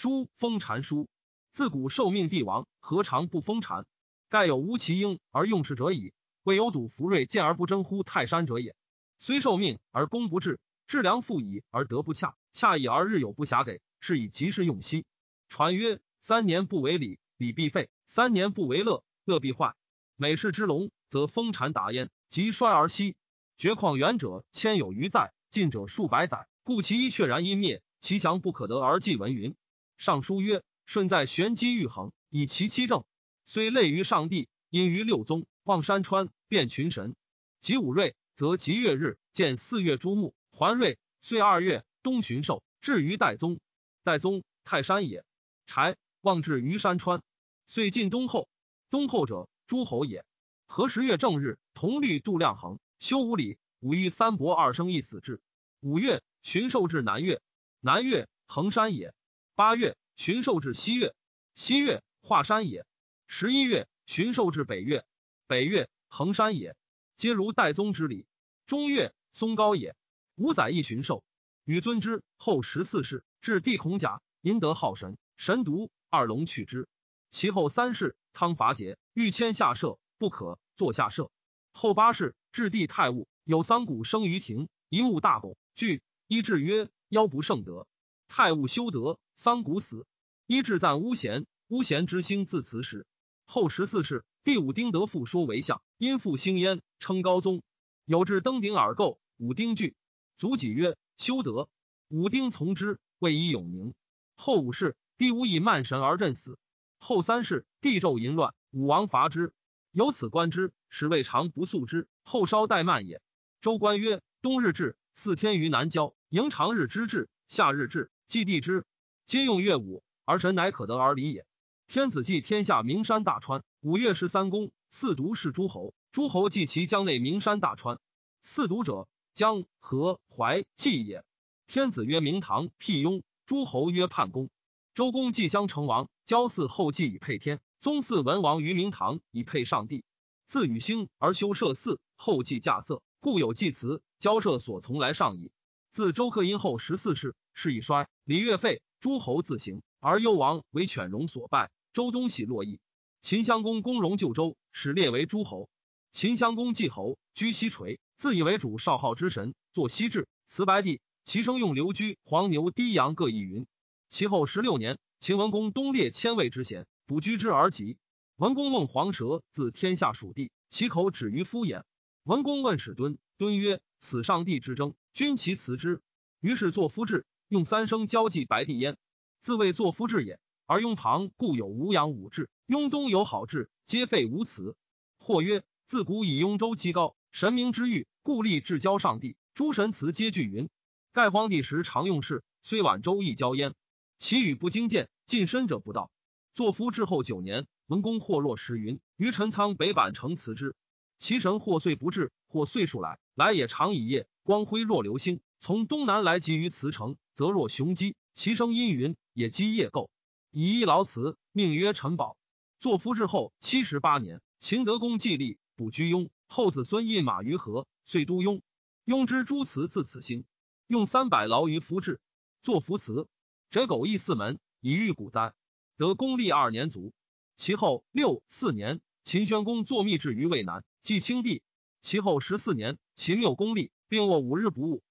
[0.00, 1.08] 书封禅书，
[1.50, 3.84] 自古受命帝王，何尝不封禅？
[4.28, 6.12] 盖有无其应而用事者矣。
[6.44, 8.76] 未有睹福瑞见而不争乎泰山者也。
[9.18, 15.04] 虽受命而功不至，致良复矣而德不洽，洽矣而日有不暇给，是以及时用息。
[15.48, 19.74] 传曰：三年不为礼，礼必废；三年不为乐，乐必坏。
[20.14, 23.16] 每事之龙，则封禅达焉，即衰而息。
[23.56, 29.56] 绝况远者千有余载，近者数百载，故其一确然因灭，其祥不可得而继文云。
[29.98, 33.04] 尚书曰：舜在玄机欲衡，以其七政，
[33.44, 37.16] 虽类于上帝，因于六宗，望山川，辨群神。
[37.60, 43.58] 及五瑞，则吉月日，见四月诸木环瑞，岁二月，冬旬寿，至于代宗。
[44.04, 45.24] 代宗，泰山也。
[45.66, 47.20] 柴望至于山川，
[47.66, 48.48] 岁近冬后。
[48.90, 50.24] 冬后者，诸侯也。
[50.68, 53.58] 何十月正日，同律度量衡，修五礼。
[53.80, 55.40] 五欲三伯二生一死至。
[55.80, 57.42] 五月，旬寿至南岳。
[57.80, 59.12] 南岳，衡山也。
[59.58, 61.16] 八月，旬寿至西岳。
[61.56, 62.86] 西岳，华山也。
[63.26, 65.04] 十一月，旬寿至北岳。
[65.48, 66.76] 北岳，衡山也。
[67.16, 68.24] 皆如代宗之礼。
[68.68, 69.96] 中岳，松高也。
[70.36, 71.24] 五载一旬寿，
[71.64, 72.22] 禹尊之。
[72.36, 76.86] 后十四世，至帝孔甲，因得好神，神独二龙去之。
[77.28, 81.32] 其后三世，汤伐桀，欲迁下社，不可，坐下社。
[81.72, 87.88] 后八世，至帝太戊，有桑谷生于庭，一木大拱，具一至曰：妖不胜德。
[88.28, 90.04] 太戊修德，桑谷死。
[90.46, 93.06] 一至赞巫贤，巫贤之星自此始。
[93.46, 97.62] 后十四世，第五丁得复说为相，因复兴焉，称高宗。
[98.04, 99.94] 有至登顶耳垢，武丁惧，
[100.38, 101.68] 卒己曰：修德。
[102.08, 103.94] 武丁从之，谓以永宁。
[104.34, 106.58] 后五世，第五以慢神而震死。
[106.98, 109.52] 后三世，帝纣淫乱，武王伐之。
[109.92, 112.08] 由此观之，使未尝不素之。
[112.24, 113.22] 后稍怠慢也。
[113.60, 118.10] 周官曰：冬日至，四天于南郊，迎长日之至，夏日至。
[118.26, 118.84] 祭地之，
[119.28, 121.44] 皆用乐舞，而神乃可得而离也。
[121.86, 125.92] 天子祭天下名山大川，五岳十三公，四渎是诸侯。
[126.12, 128.00] 诸侯祭其江内名山大川。
[128.42, 131.26] 四渎者，江河淮济也。
[131.66, 134.48] 天子曰明堂辟雍，诸侯曰叛公。
[134.94, 137.60] 周公祭襄成王，交祀后祭以配天。
[137.80, 140.04] 宗祀文王于明堂以配上帝。
[140.46, 144.00] 自禹兴而修社祀，后祭驾色，故有祭祠。
[144.18, 145.52] 交涉所从来上矣。
[145.90, 147.34] 自周克殷后十四世。
[147.52, 151.70] 是以衰，礼乐废，诸侯自行，而幽王为犬戎所败。
[151.92, 152.80] 周东西洛邑。
[153.20, 155.68] 秦襄公攻戎救周，使列为诸侯。
[156.10, 161.00] 秦襄公继侯，居西垂，自以为主少昊之神，坐西至，辞白帝。
[161.24, 163.66] 其生用刘居、黄牛、低阳各一云。
[164.08, 167.98] 其后十六年，秦文公东列千位之贤，卜居之而疾。
[168.36, 171.82] 文公梦黄蛇，自天下属地，其口止于夫衍。
[172.24, 176.00] 文公问使敦，敦曰：“此上帝之争，君其辞之。”
[176.40, 177.26] 于是作夫志。
[177.48, 178.98] 用三生交际白帝焉，
[179.40, 180.38] 自谓作夫志也。
[180.66, 184.76] 而雍旁固有无阳五志，雍东有好志，皆废无辞。
[185.18, 189.34] 或曰：自古以雍州积高，神明之欲，故立至交上帝。
[189.54, 190.68] 诸神祠皆具云。
[191.14, 193.74] 盖荒帝时常用事，虽晚周易交焉。
[194.18, 196.10] 其语不精见，近身者不道。
[196.52, 200.76] 作夫之后九年，文公或若时云：于陈仓北板城辞之。
[201.16, 205.40] 其神或岁不至，或岁数来，来也长以夜，光辉若流星。
[205.58, 210.10] 从东南来及于辞城，则若雄鸡，其声阴云，也鸡夜构。
[210.50, 212.36] 以一劳辞，命曰陈宝。
[212.80, 216.30] 作夫之后七十八年，秦德公继立，补居庸。
[216.48, 218.60] 后子孙印马于河，遂都庸。
[219.04, 220.46] 庸之诸祠自此兴。
[220.88, 222.20] 用三百劳于夫志，
[222.60, 223.28] 作夫祠。
[223.70, 225.54] 折狗邑四门，以御古灾。
[225.96, 227.12] 得公历二年卒。
[227.54, 231.62] 其后六四年，秦宣公作密制于渭南，继清帝。
[232.00, 235.04] 其后十四年，秦缪公立，并卧五日不悟。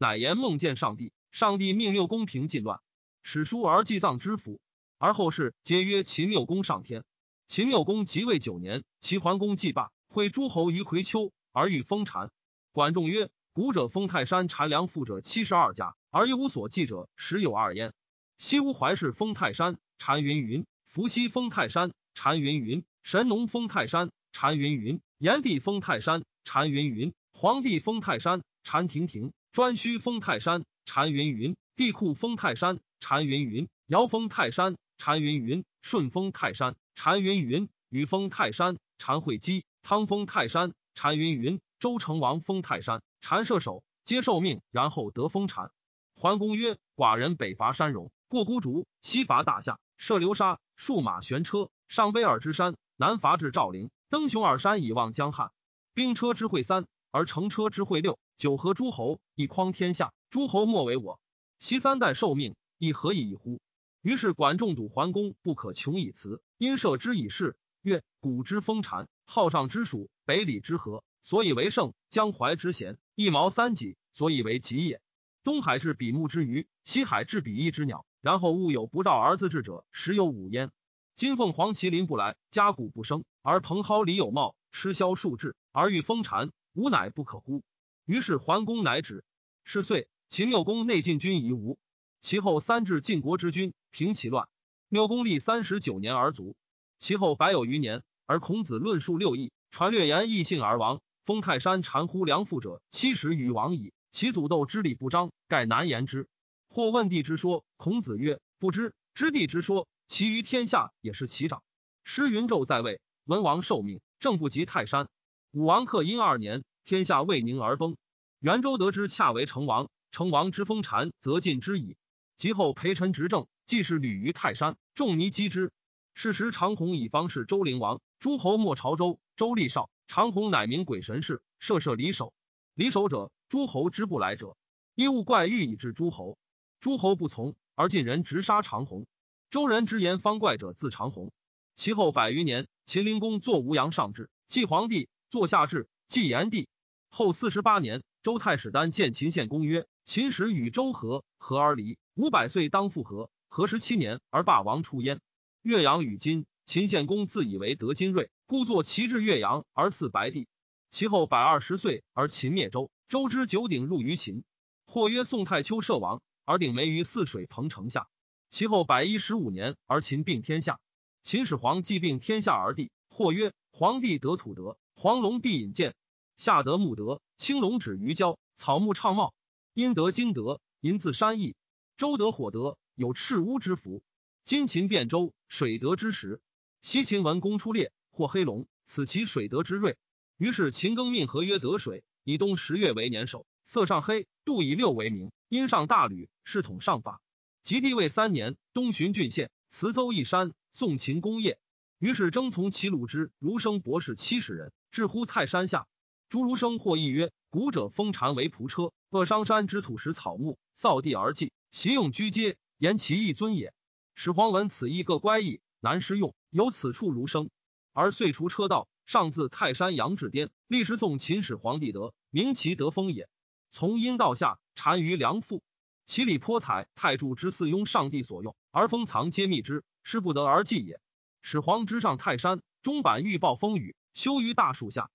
[0.00, 2.80] 乃言梦见上帝，上帝命六公平禁乱，
[3.22, 4.60] 史书而祭葬之府，
[4.98, 7.04] 而后世皆曰秦六公上天。
[7.46, 12.30] 秦六公即位九年，齐桓公祭罢，会诸侯于葵丘，而欲封禅。
[12.72, 17.92] 管仲曰：古者封泰山禅梁父者七十二家，而一无所记者十有二焉。
[18.38, 29.32] 西吴怀氏封泰山禅云云，伏羲封泰山禅云云，神农封泰山禅云云，炎帝封泰山禅云云，黄帝封泰山禅亭亭。
[29.52, 45.70] 颛顼封泰山，禅云云；帝库封泰山，禅云云；尧封泰山，禅云云；舜封泰山，禅云云；禹封泰山，禅会稽；汤封泰山，禅云云；周成王封泰山，禅射手，皆受命，然后得封禅。
[46.16, 55.50] 桓公曰：“寡人北伐山戎，过孤竹，西伐大夏，射流沙，数马悬车，上卑尔之山，南伐至赵陵，登雄尔山以望江汉。
[55.92, 61.20] 兵车之会三，而乘车之会六。”九合诸侯，一匡天下，诸侯莫为我。
[61.58, 63.60] 昔三代受命，亦何以已乎？
[64.02, 67.56] 于是管仲笃桓公不可穷以辞，因设之以事。
[67.80, 75.00] 曰：古之风禅，号上之属，北里之和，所以为盛；江淮之贤，一毛三己，所以为吉也。
[75.44, 78.04] 东海至比目之鱼，西海至比翼之鸟。
[78.20, 80.70] 然后物有不召而自治者，实有五焉。
[81.14, 87.62] 今凤凰麒麟不来，家谷不生，而蓬蒿里有茂，吃枭数至，而欲封禅，吾乃不可乎？
[88.04, 89.24] 于是桓公乃止。
[89.64, 91.78] 是岁，秦缪公内进军夷吾。
[92.20, 94.46] 其后三至晋国之君，平其乱。
[94.88, 96.54] 缪公历三十九年而卒。
[96.98, 101.00] 其后百有余年，而孔子论述六艺，传略言异性而亡。
[101.24, 103.92] 封泰山禅乎良父者七十余亡矣。
[104.10, 106.28] 其祖斗之礼不彰，盖难言之。
[106.68, 111.62] 或问帝之说，孔子曰：“不知。”知帝之说，其余天下也是其长。
[112.04, 115.08] 师云纣在位，文王受命，正不及泰山。
[115.52, 117.96] 武王克殷二年，天下为宁而崩。
[118.40, 119.88] 元周得知，恰为成王。
[120.10, 121.96] 成王之封禅，则尽之矣。
[122.36, 125.72] 及后陪臣执政，既是履于泰山，仲尼击之。
[126.14, 129.20] 是时长虹以方是周灵王，诸侯莫朝周。
[129.36, 132.32] 周立少，长虹乃名鬼神事，射射离首。
[132.74, 134.56] 离首者，诸侯之不来者，
[134.94, 136.38] 因物怪欲以至诸侯。
[136.80, 139.06] 诸侯不从，而晋人直杀长虹。
[139.50, 141.30] 周人之言方怪者，自长虹。
[141.76, 146.68] 其后百余年，秦灵公作吴阳上至，继皇帝；坐下至，继炎帝。
[147.10, 148.02] 后四十八年。
[148.28, 151.96] 周太史丹见秦献公曰：“秦时与周和，和而离。
[152.14, 153.30] 五百岁当复和。
[153.48, 155.22] 和十七年而霸王出焉。
[155.62, 156.44] 岳阳与今。
[156.66, 160.46] 秦献公自以为得金锐，故作齐至岳阳而赐白帝。
[160.90, 162.90] 其后百二十岁而秦灭周。
[163.08, 164.44] 周之九鼎入于秦。
[164.86, 168.08] 或曰宋太丘摄王，而鼎没于泗水彭城下。
[168.50, 170.80] 其后百一十五年而秦并天下。
[171.22, 172.90] 秦始皇既并天下而帝。
[173.08, 175.94] 或曰皇帝得土德，黄龙帝引荐。
[176.38, 179.34] 夏得木德，青龙止于郊，草木畅茂；
[179.74, 181.56] 殷得金德，银自山邑；
[181.96, 184.04] 周得火德，有赤乌之福。
[184.44, 186.40] 今秦变周，水德之时。
[186.80, 189.98] 西秦文公出猎，获黑龙，此其水德之瑞。
[190.36, 195.32] 于是秦更命合曰得水，以冬十月为年首，色上黑，度以六为名。
[195.48, 197.20] 因上大吕，是统上法。
[197.64, 201.58] 及帝位三年，东巡郡县，辞邹一山，送秦功业。
[201.98, 205.88] 于是征从齐鲁之儒生博士七十人，至乎泰山下。
[206.28, 213.72] 诸儒生或议曰：“古者封禅为仆车，扼商山之土石草木，扫地而祭，习用居阶，言其义尊也。”
[214.14, 217.48] 始皇闻此意各乖异，难施用，有此处儒生，
[217.94, 223.30] 而遂除车道，上自泰山阳至巅，立时颂秦始皇帝德，名其德封也。
[223.70, 225.62] 从阴道下，单于良父，
[226.04, 231.00] 其礼颇采太柱之祀雍上帝所用，而封藏皆密之，失不得而祭也。
[231.40, 235.08] 始皇之上泰山，中板欲暴风雨，修于大树下。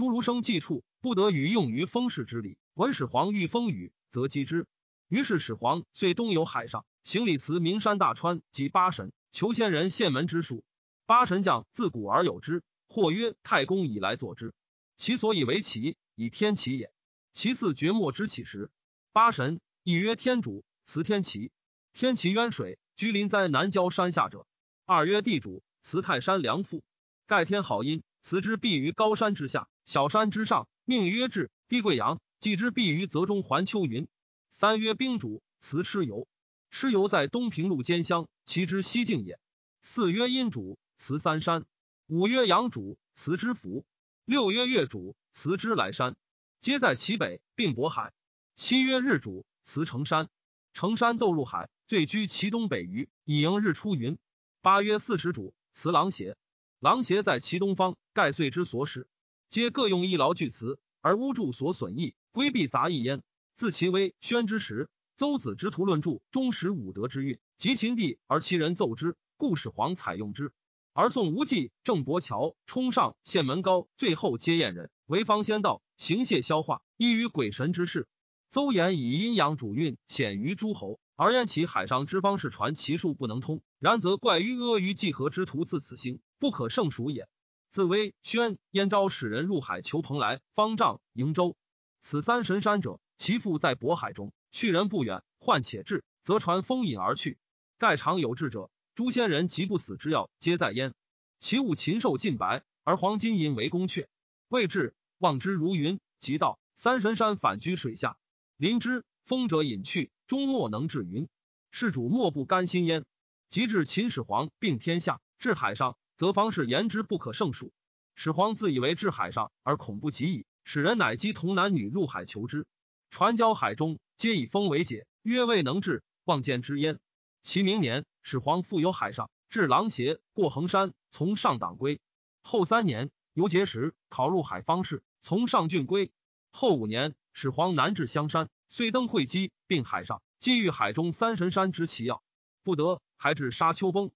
[0.00, 2.56] 诸儒生祭处，不得与用于封事之礼。
[2.72, 4.66] 闻始皇欲封雨，则击之。
[5.08, 10.64] 于是始皇遂东游海上，行礼辞名山大川及八神，求仙人献门之术。
[11.04, 14.54] 八神将自古而有之，或曰太公以来作之。
[14.96, 16.90] 其所以为奇，以天齐也。
[17.34, 18.70] 其次绝莫之起时，
[19.12, 21.52] 八神亦曰天主，辞天齐。
[21.92, 24.46] 天齐渊水，居临在南郊山下者。
[24.86, 26.82] 二曰地主，辞泰山梁父，
[27.26, 29.68] 盖天好阴，辞之必于高山之下。
[29.84, 34.08] 小山之上，命曰至，地贵阳，祭之必于泽中环丘云。
[34.50, 36.26] 三曰兵主，辞蚩尤，
[36.72, 39.38] 蚩尤在东平路兼乡，其之西境也。
[39.82, 41.64] 四曰阴主，辞三山。
[42.06, 43.84] 五曰阳主，辞之福。
[44.24, 46.16] 六曰月主，辞之来山，
[46.60, 48.12] 皆在其北，并渤海。
[48.54, 50.28] 七曰日主，辞成山，
[50.72, 54.18] 成山斗入海，最居其东北隅，以迎日出云。
[54.60, 56.36] 八曰四时主，辞狼邪，
[56.78, 59.08] 狼邪在其东方，盖岁之所使。
[59.50, 63.20] 皆各用一劳具辞，而巫祝所损益，规避杂役焉。
[63.56, 70.52] 自其威宣之时，邹子之徒论著忠实武德之运，及秦帝而其人奏之，故始皇采用之。
[70.92, 78.06] 而宋无忌、郑伯桥、冲上、献门高，最后皆验人，为方先道，行谢消化，依于鬼神之事。
[78.50, 87.28] 邹衍以阴阳主运显于诸侯，而言其海上之方士传其术不能通，然则怪于阿谀济河之徒自此兴，不可胜数也。
[87.70, 91.54] 自威宣燕昭使人入海求蓬莱、方丈、瀛洲，
[92.00, 94.32] 此三神山者，其父在渤海中。
[94.50, 97.38] 去人不远，患且至，则传风引而去。
[97.78, 100.94] 盖常有志者，诸仙人及不死之药，皆在焉。
[101.38, 104.08] 其物禽兽尽白，而黄金银为宫阙。
[104.48, 106.00] 未至，望之如云。
[106.18, 108.18] 即到三神山，反居水下。
[108.56, 111.28] 临之，风者隐去，终莫能至云。
[111.70, 113.04] 世主莫不甘心焉。
[113.48, 115.96] 及至秦始皇并天下，至海上。
[116.20, 117.72] 则方士言之不可胜数。
[118.14, 122.66] 始皇自以为至海上而恐不及矣，使人乃击童男女入海求之。
[123.08, 126.98] 传交海中，皆以风为解，曰未能至，望见之焉。
[127.40, 132.02] 其明年，始皇复游海上，至狼邪，过衡山，从上党归。
[132.42, 136.12] 后三年，游节时，考入海方士，从上郡归。
[136.52, 142.22] 后五年，始皇南至香山，遂登会稽，并海上，既遇海中三神山之奇要，
[142.62, 144.10] 不得，还至沙丘崩。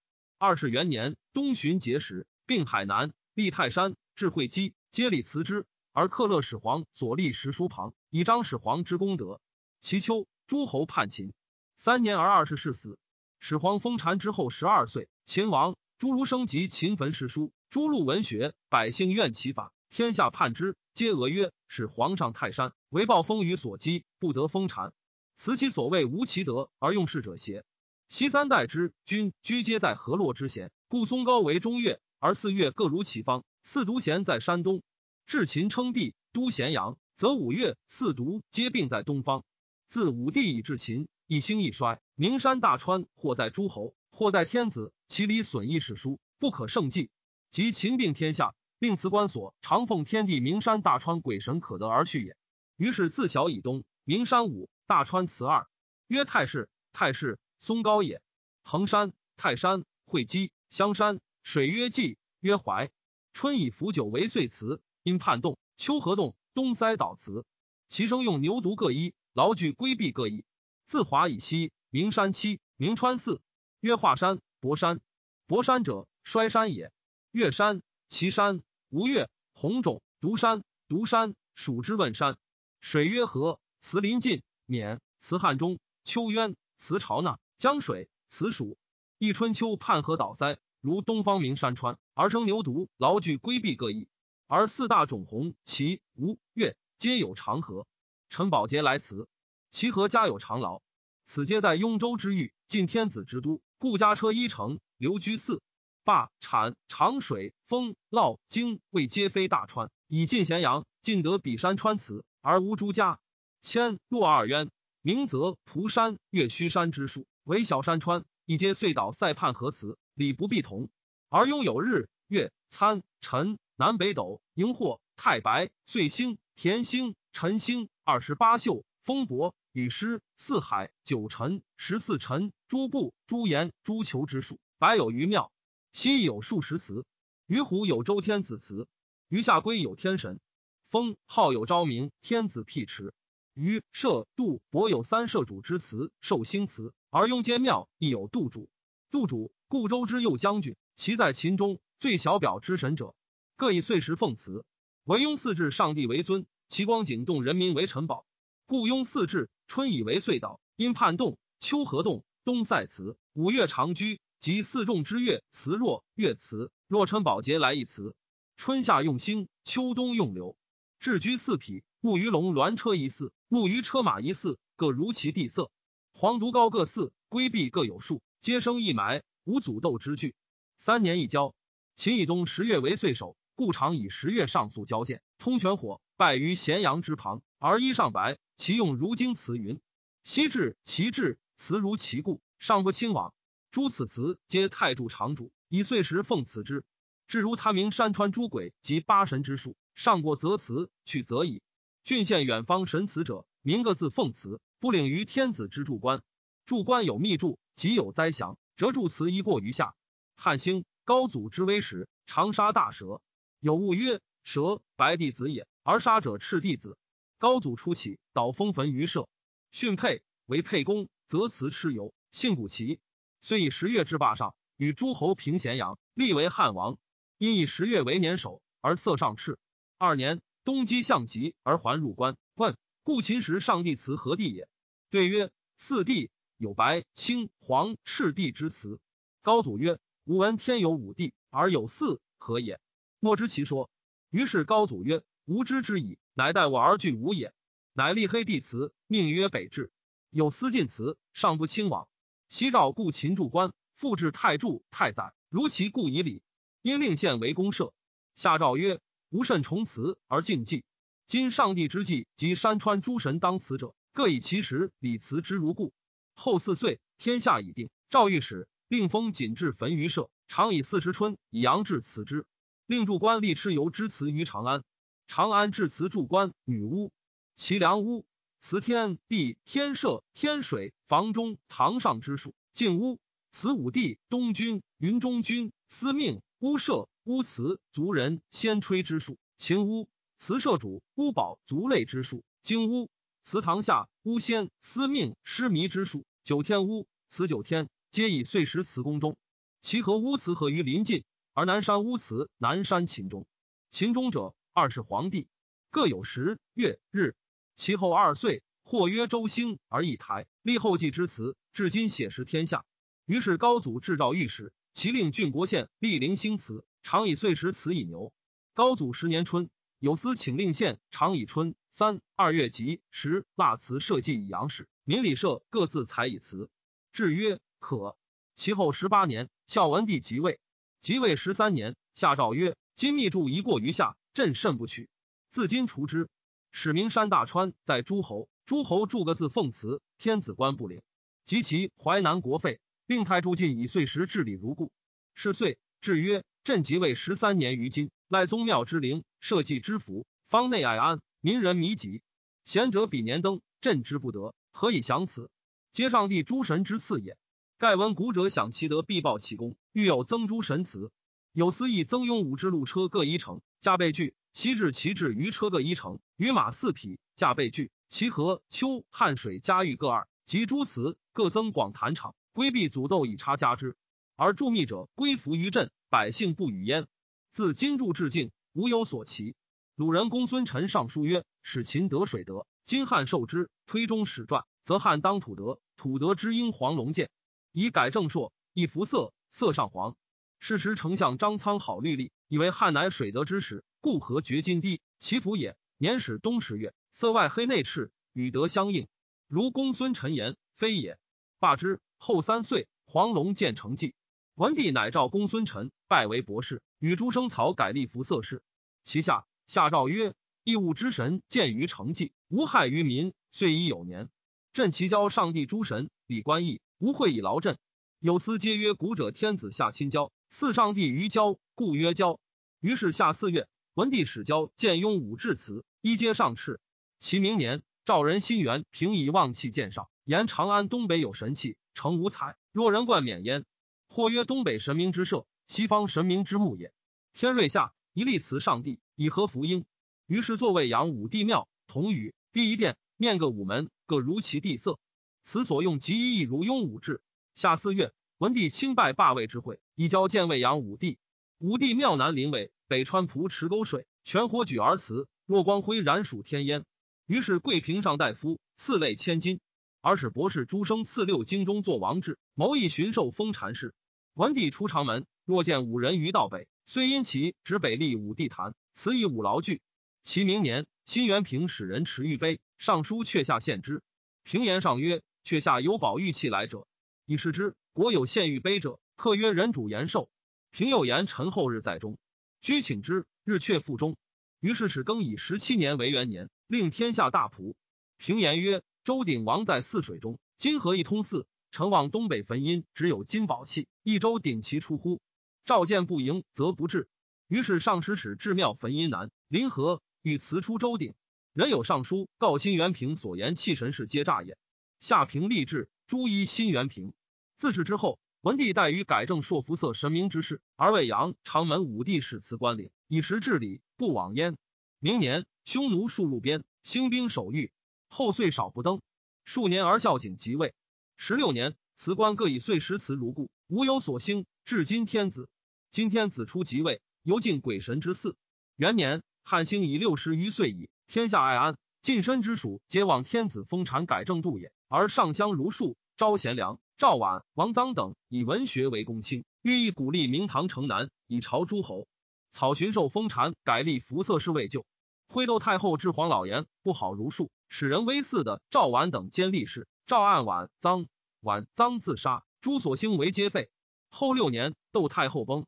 [0.45, 9.41] 二世元年，东巡节时，并海南，立泰山，至会稽，接礼辞之，而克勒始皇所立石书旁，以彰始皇之功德。
[9.81, 11.33] 其秋，诸侯叛秦，
[11.79, 12.99] 三年而二世世死。
[13.41, 24.93] 始皇封禅之后十二岁，秦王诸儒生及秦焚诗书，诸录文学，百姓怨其法，天下叛之，皆俄曰：使皇上泰山，为暴风雨所击，不得封禅。
[25.37, 27.65] 此其所谓无其德而用事者邪？
[28.09, 33.45] 昔三代之君居皆在河洛之贤，故嵩高为中岳，而四岳各如其方。
[33.63, 34.83] 四独贤在山东，
[35.27, 39.45] 至秦称帝都咸阳，则五岳四独皆并在东方。
[39.89, 41.09] 自武帝以至秦。
[41.27, 47.09] 一兴一衰，名山大川，或在诸侯，或在天子，其理损益史书，不可胜计。
[47.51, 52.37] 及秦并天下，令辞官所长奉天地名山大川鬼神可得而去也。
[52.77, 55.67] 于是自小以东，名山五，大川辞二，
[56.07, 56.69] 曰太师。
[56.93, 58.23] 太师，松高也。
[58.63, 62.91] 衡山、泰山、会稽、香山，水曰济，曰淮。
[63.33, 65.59] 春以伏九为岁辞，因叛动。
[65.77, 67.45] 秋河动，冬塞岛辞。
[67.89, 70.45] 其生用牛犊各一，劳具规避各一。
[70.87, 73.41] 自华以西，名山七，名川四，
[73.81, 75.01] 曰华山、博山。
[75.47, 76.93] 博山者，衰山也。
[77.33, 82.39] 岳山、岐山、吴越、洪种、独山、独山属之问山。
[82.81, 88.77] 水曰河，辞临晋，免，辞汉中，秋渊，辞朝那，江水，此属。
[89.19, 94.09] 一春秋叛河倒塞，如东方名山川，而生牛犊，劳具规避各异。
[94.47, 97.87] 而四大种洪、齐、吴、越，皆有长河。
[98.29, 99.29] 陈宝杰来辞。
[99.71, 100.83] 其和家有长劳，
[101.25, 105.63] 此皆在雍州之域，近天子之都，故家车一乘，留居寺。
[106.05, 113.19] 罢产长水丰涝泾未皆非大川，以晋咸阳，尽得比山川祠，而无诸家。
[113.63, 114.71] 迁洛二渊，
[115.01, 120.89] 明泽蒲山、岳虚山之数，为小山川，一皆遂岛塞畔河祠，礼不必同。
[121.29, 129.55] 而拥有日月参辰南北斗荧惑太白岁星田星辰星二十八宿风伯。
[129.73, 135.53] 雨师四海九辰十四辰诸部诸言诸求之数百有余妙，
[135.93, 137.05] 西有数十祠。
[137.47, 138.87] 于湖有周天子祠，
[139.29, 140.41] 于下归有天神。
[140.89, 143.13] 封号有昭明天子辟池。
[143.53, 146.95] 于社度伯有三社主之祠，寿星祠。
[147.17, 148.69] 而雍间庙亦有度主。
[149.13, 153.15] 度主故州之右将军，其在秦中最小表之神者，
[153.55, 154.65] 各以岁时奉祠。
[155.05, 158.27] 唯雍四至上帝为尊，其光景动人民为臣宝。
[158.67, 159.49] 故雍四至。
[159.69, 163.17] 春以为岁道，因叛动；秋河动，冬塞辞。
[163.33, 166.73] 五月长居，及四众之月，辞若月辞。
[166.89, 168.17] 若称宝节来一辞。
[168.57, 170.57] 春夏用星，秋冬用流。
[170.99, 175.71] 置居四匹，木鱼龙鸾车一四，木鱼车马一四，各如其地色。
[176.17, 180.37] 黄独高各四，规避各有数，皆生一埋，无阻斗之惧。
[180.79, 181.57] 三年一交。
[181.97, 188.39] 秦以东十月为岁首，故常以十月上溯交见，通泉火，败于咸阳之旁，而衣上白。
[188.55, 189.81] 其用如经词云：
[190.23, 193.35] 昔至其至，辞如其故，上不亲往。
[193.73, 196.85] 诸此词皆太柱常主，以岁时奉辞之。
[197.27, 201.61] 至如他名山川诸鬼及八神之术，上过则辞，去则已。
[202.05, 206.23] 郡县远方神祠者，名各自奉辞，不领于天子之柱官。
[206.67, 209.95] 柱官有密柱，即有灾祥，折柱祠一过于下。
[210.37, 213.23] 汉兴高祖之威时，常杀大蛇，
[213.61, 216.99] 有物曰：蛇，白帝子也，而杀者赤帝子。
[217.39, 219.27] 高祖初起，导封坟于社，
[219.73, 223.01] 训沛为沛公，则辞蚩尤，姓古齐，
[223.41, 226.99] 虽以十月至霸上，与诸侯平咸阳，立为汉王。
[227.39, 229.59] 因以十月为年首，而色上赤。
[229.97, 232.37] 二年，东击项籍而还入关。
[232.55, 234.69] 问故秦时上帝祠何地也？
[235.15, 238.99] 对曰：四帝有白、青、黄、赤帝之词。
[239.43, 242.81] 高祖曰：吾闻天有五帝，而有四，何也？
[243.21, 243.89] 莫知其说。
[244.31, 246.19] 于是高祖曰：吾知之矣。
[246.33, 247.55] 乃待我而惧吾也。
[247.93, 249.93] 乃立黑帝祠，命曰北至。
[250.31, 252.09] 有司进祠，上不亲往。
[252.49, 256.43] 西赵故秦柱官，复置太柱、太宰，如其故以礼。
[256.83, 257.95] 因令县为公社。
[258.35, 258.99] 下诏曰：
[259.31, 260.83] 吾甚崇祠而敬祭。
[261.29, 265.93] 今上帝之祭及山川诸神当祠者，各以其时礼辞之如故。
[266.35, 267.91] 后四岁，天下已定。
[268.11, 272.47] 赵御史令封锦至焚于社，常以四时春以阳至祠之。
[272.87, 274.85] 令柱官立蚩尤之祠于长安。
[275.27, 277.11] 长安至辞筑官女巫，
[277.57, 278.25] 其梁巫
[278.61, 283.19] 辞天地天社天水房中堂上之数，进巫
[283.51, 293.09] 辞武帝、东君、云中君、司命、乌舍、乌慈族人先吹之术，秦巫慈社主乌宝族类之术，京乌
[293.45, 299.37] 祠堂下巫仙司命失迷之术，九天巫此九天皆以岁时祠宫中。
[299.83, 303.47] 其和巫祠合于临近，而南山巫祠南山秦中。
[303.91, 305.47] 秦中者，二世皇帝，
[305.91, 307.35] 各有时月日。
[307.77, 312.87] 其后二岁，或曰周兴而一台，立后继之祠，至今写实天下。
[313.27, 318.33] 于是高祖制诏御史，其令郡国县立陵兴祠，常以岁时祠以牛。
[318.73, 326.69] 高祖十年春，有司请令县常以春三二月吉时腊祠设祭以阳始，民礼社各自采以辞。
[327.13, 328.17] 制曰可。
[328.57, 330.59] 其后十八年，孝文帝即位，
[331.01, 335.09] 即位十三年，下诏曰：今密铸一过于下，朕甚不取。
[335.51, 336.29] 自今除之。
[336.73, 341.01] 使名山大川在诸侯，诸侯铸个字奉祠，天子官不领。
[341.45, 344.91] 及其淮南国废，令太朱进以岁时治理如故。
[345.37, 352.23] 是岁，至曰：朕即位十三年于今，赖宗庙之灵，社稷之福，方内爱安，民人弥吉。
[352.65, 355.51] 贤者比年登，朕之不得，何以降此？
[355.93, 357.37] 皆上帝诸神之赐也。
[357.77, 359.77] 盖闻古者享其德，必报其功。
[359.93, 361.13] 欲有增诸神祠，
[361.53, 364.35] 有司议增庸五之路车各一乘，驾备具。
[364.55, 367.91] 西至其至于车各一乘，于马四匹，驾备具。
[368.09, 373.99] 其河秋汉水嘉峪各二，及诸祠各增广坛场，规避祖斗以插加之。
[374.35, 377.07] 而著密者归服于朕，百姓不与焉。
[377.51, 379.55] 自今铸至境，无有所奇。
[379.97, 383.71] 鲁人公孙臣上书曰：使秦得水德，今汉受之。
[383.87, 387.31] 推中史传，则汉当土德，土德之应黄龙剑，
[387.71, 390.17] 以改正朔，以服色，色上黄。
[390.59, 393.85] 是时丞相张苍好律例，以为汉乃水德之始。
[394.01, 395.77] 故何绝金堤，其福也。
[395.97, 399.07] 年始冬十月，色外黑内赤，与德相应。
[399.47, 401.21] 如公孙臣言，非也。
[401.61, 402.01] 罢之。
[402.17, 404.17] 后三岁，黄龙见成绩。
[404.57, 408.61] 文帝乃召公孙臣，拜为博士，与诸生曹改立服色事。
[409.05, 414.29] 其下下诏曰：义物之神见于成绩，无害于民，遂已有年。
[414.73, 417.79] 朕其交上帝诸神，礼官义，无会以劳朕。
[418.19, 422.41] 有司皆曰：古者天子下亲交，祀上帝于交，故曰交。
[422.81, 423.69] 于是下四月。
[423.95, 426.79] 文帝始交建雍武至辞，一阶上敕。
[427.21, 433.65] 其明年，赵人新元平以望气见上，言长安东北有神器，成五彩，若人冠冕焉。
[434.09, 436.93] 或曰东北神明之社，西方神明之墓也。
[437.35, 439.85] 天瑞下，一立祠上帝，以和福音。
[440.29, 445.01] 于是作为阳武帝庙，同宇第一殿，面各五门，各如其地色。
[445.43, 447.21] 此所用极一如雍武制。
[447.57, 451.19] 下四月，文帝亲拜霸位之会，以交建魏阳武帝。
[451.59, 452.71] 武帝庙南临渭。
[452.87, 455.27] 北川蒲池沟水，全火举而祠。
[455.45, 456.85] 若光辉然属天烟。
[457.27, 459.59] 于是贵平上大夫赐类千金，
[460.01, 463.93] 而使博士诸生赐六经中作王志，谋议巡狩封禅事。
[464.35, 469.83] 文帝出长门，若见五人于道北，虽因其指北立武帝坛，此以五劳具。
[470.23, 474.01] 其明年，新元平使人持玉碑，上书阙下献之。
[474.45, 476.87] 平言上曰：“阙下有宝玉器来者，
[477.27, 477.75] 以示之。
[477.95, 480.31] 国有献玉碑者，客曰人主延寿。
[480.71, 482.17] 平有言臣后日在中。”
[482.63, 484.17] 居请之，日却腹中。
[484.61, 487.75] 于是始更以十七年为元年，令天下大仆。
[488.19, 491.45] 平言曰：周鼎王在泗水中，今何一通泗？
[491.73, 495.21] 臣望东北焚阴，只有金宝器，一周鼎其出乎？
[495.65, 497.09] 召见不迎，则不至。
[497.49, 501.15] 于是上使使至庙焚阴南临河，欲辞出周鼎。
[501.53, 504.59] 人有上书告新元平所言弃神事皆诈也。
[505.01, 507.13] 下平立志诛一新元平。
[507.57, 508.19] 自是之后。
[508.45, 514.59] 文帝待于改正朔服色神明之事，而魏阳长门武帝使辞官领，以时治理，不往焉。
[514.99, 517.73] 明年，匈奴戍入边，兴兵守御。
[518.11, 519.01] 后岁少不登。
[519.47, 520.75] 数年而孝景即位。
[521.17, 524.45] 十六年，辞官各以岁时辞如故，无有所兴。
[524.67, 525.49] 至今天子，
[525.95, 528.35] 今天子出即位，犹敬鬼神之祀。
[528.75, 534.73] 元年，汉兴以六十余岁矣，天下爱安，近身之属皆望天子封禅改正度也。
[534.89, 536.81] 而上香如数，招贤良。
[536.97, 542.09] 赵绾、王臧等以文学为公卿，寓意鼓励明堂城南，以朝诸侯。
[542.51, 544.85] 草寻受封禅，改立服色侍卫旧。
[545.29, 549.87] 徽窦太后至皇老言不好如数，使人威祀的赵绾等兼立事。
[550.09, 551.07] 赵案绾、臧
[551.41, 553.71] 绾、臧自杀，诸所兴为皆废。
[554.11, 555.65] 后六年，窦太后崩。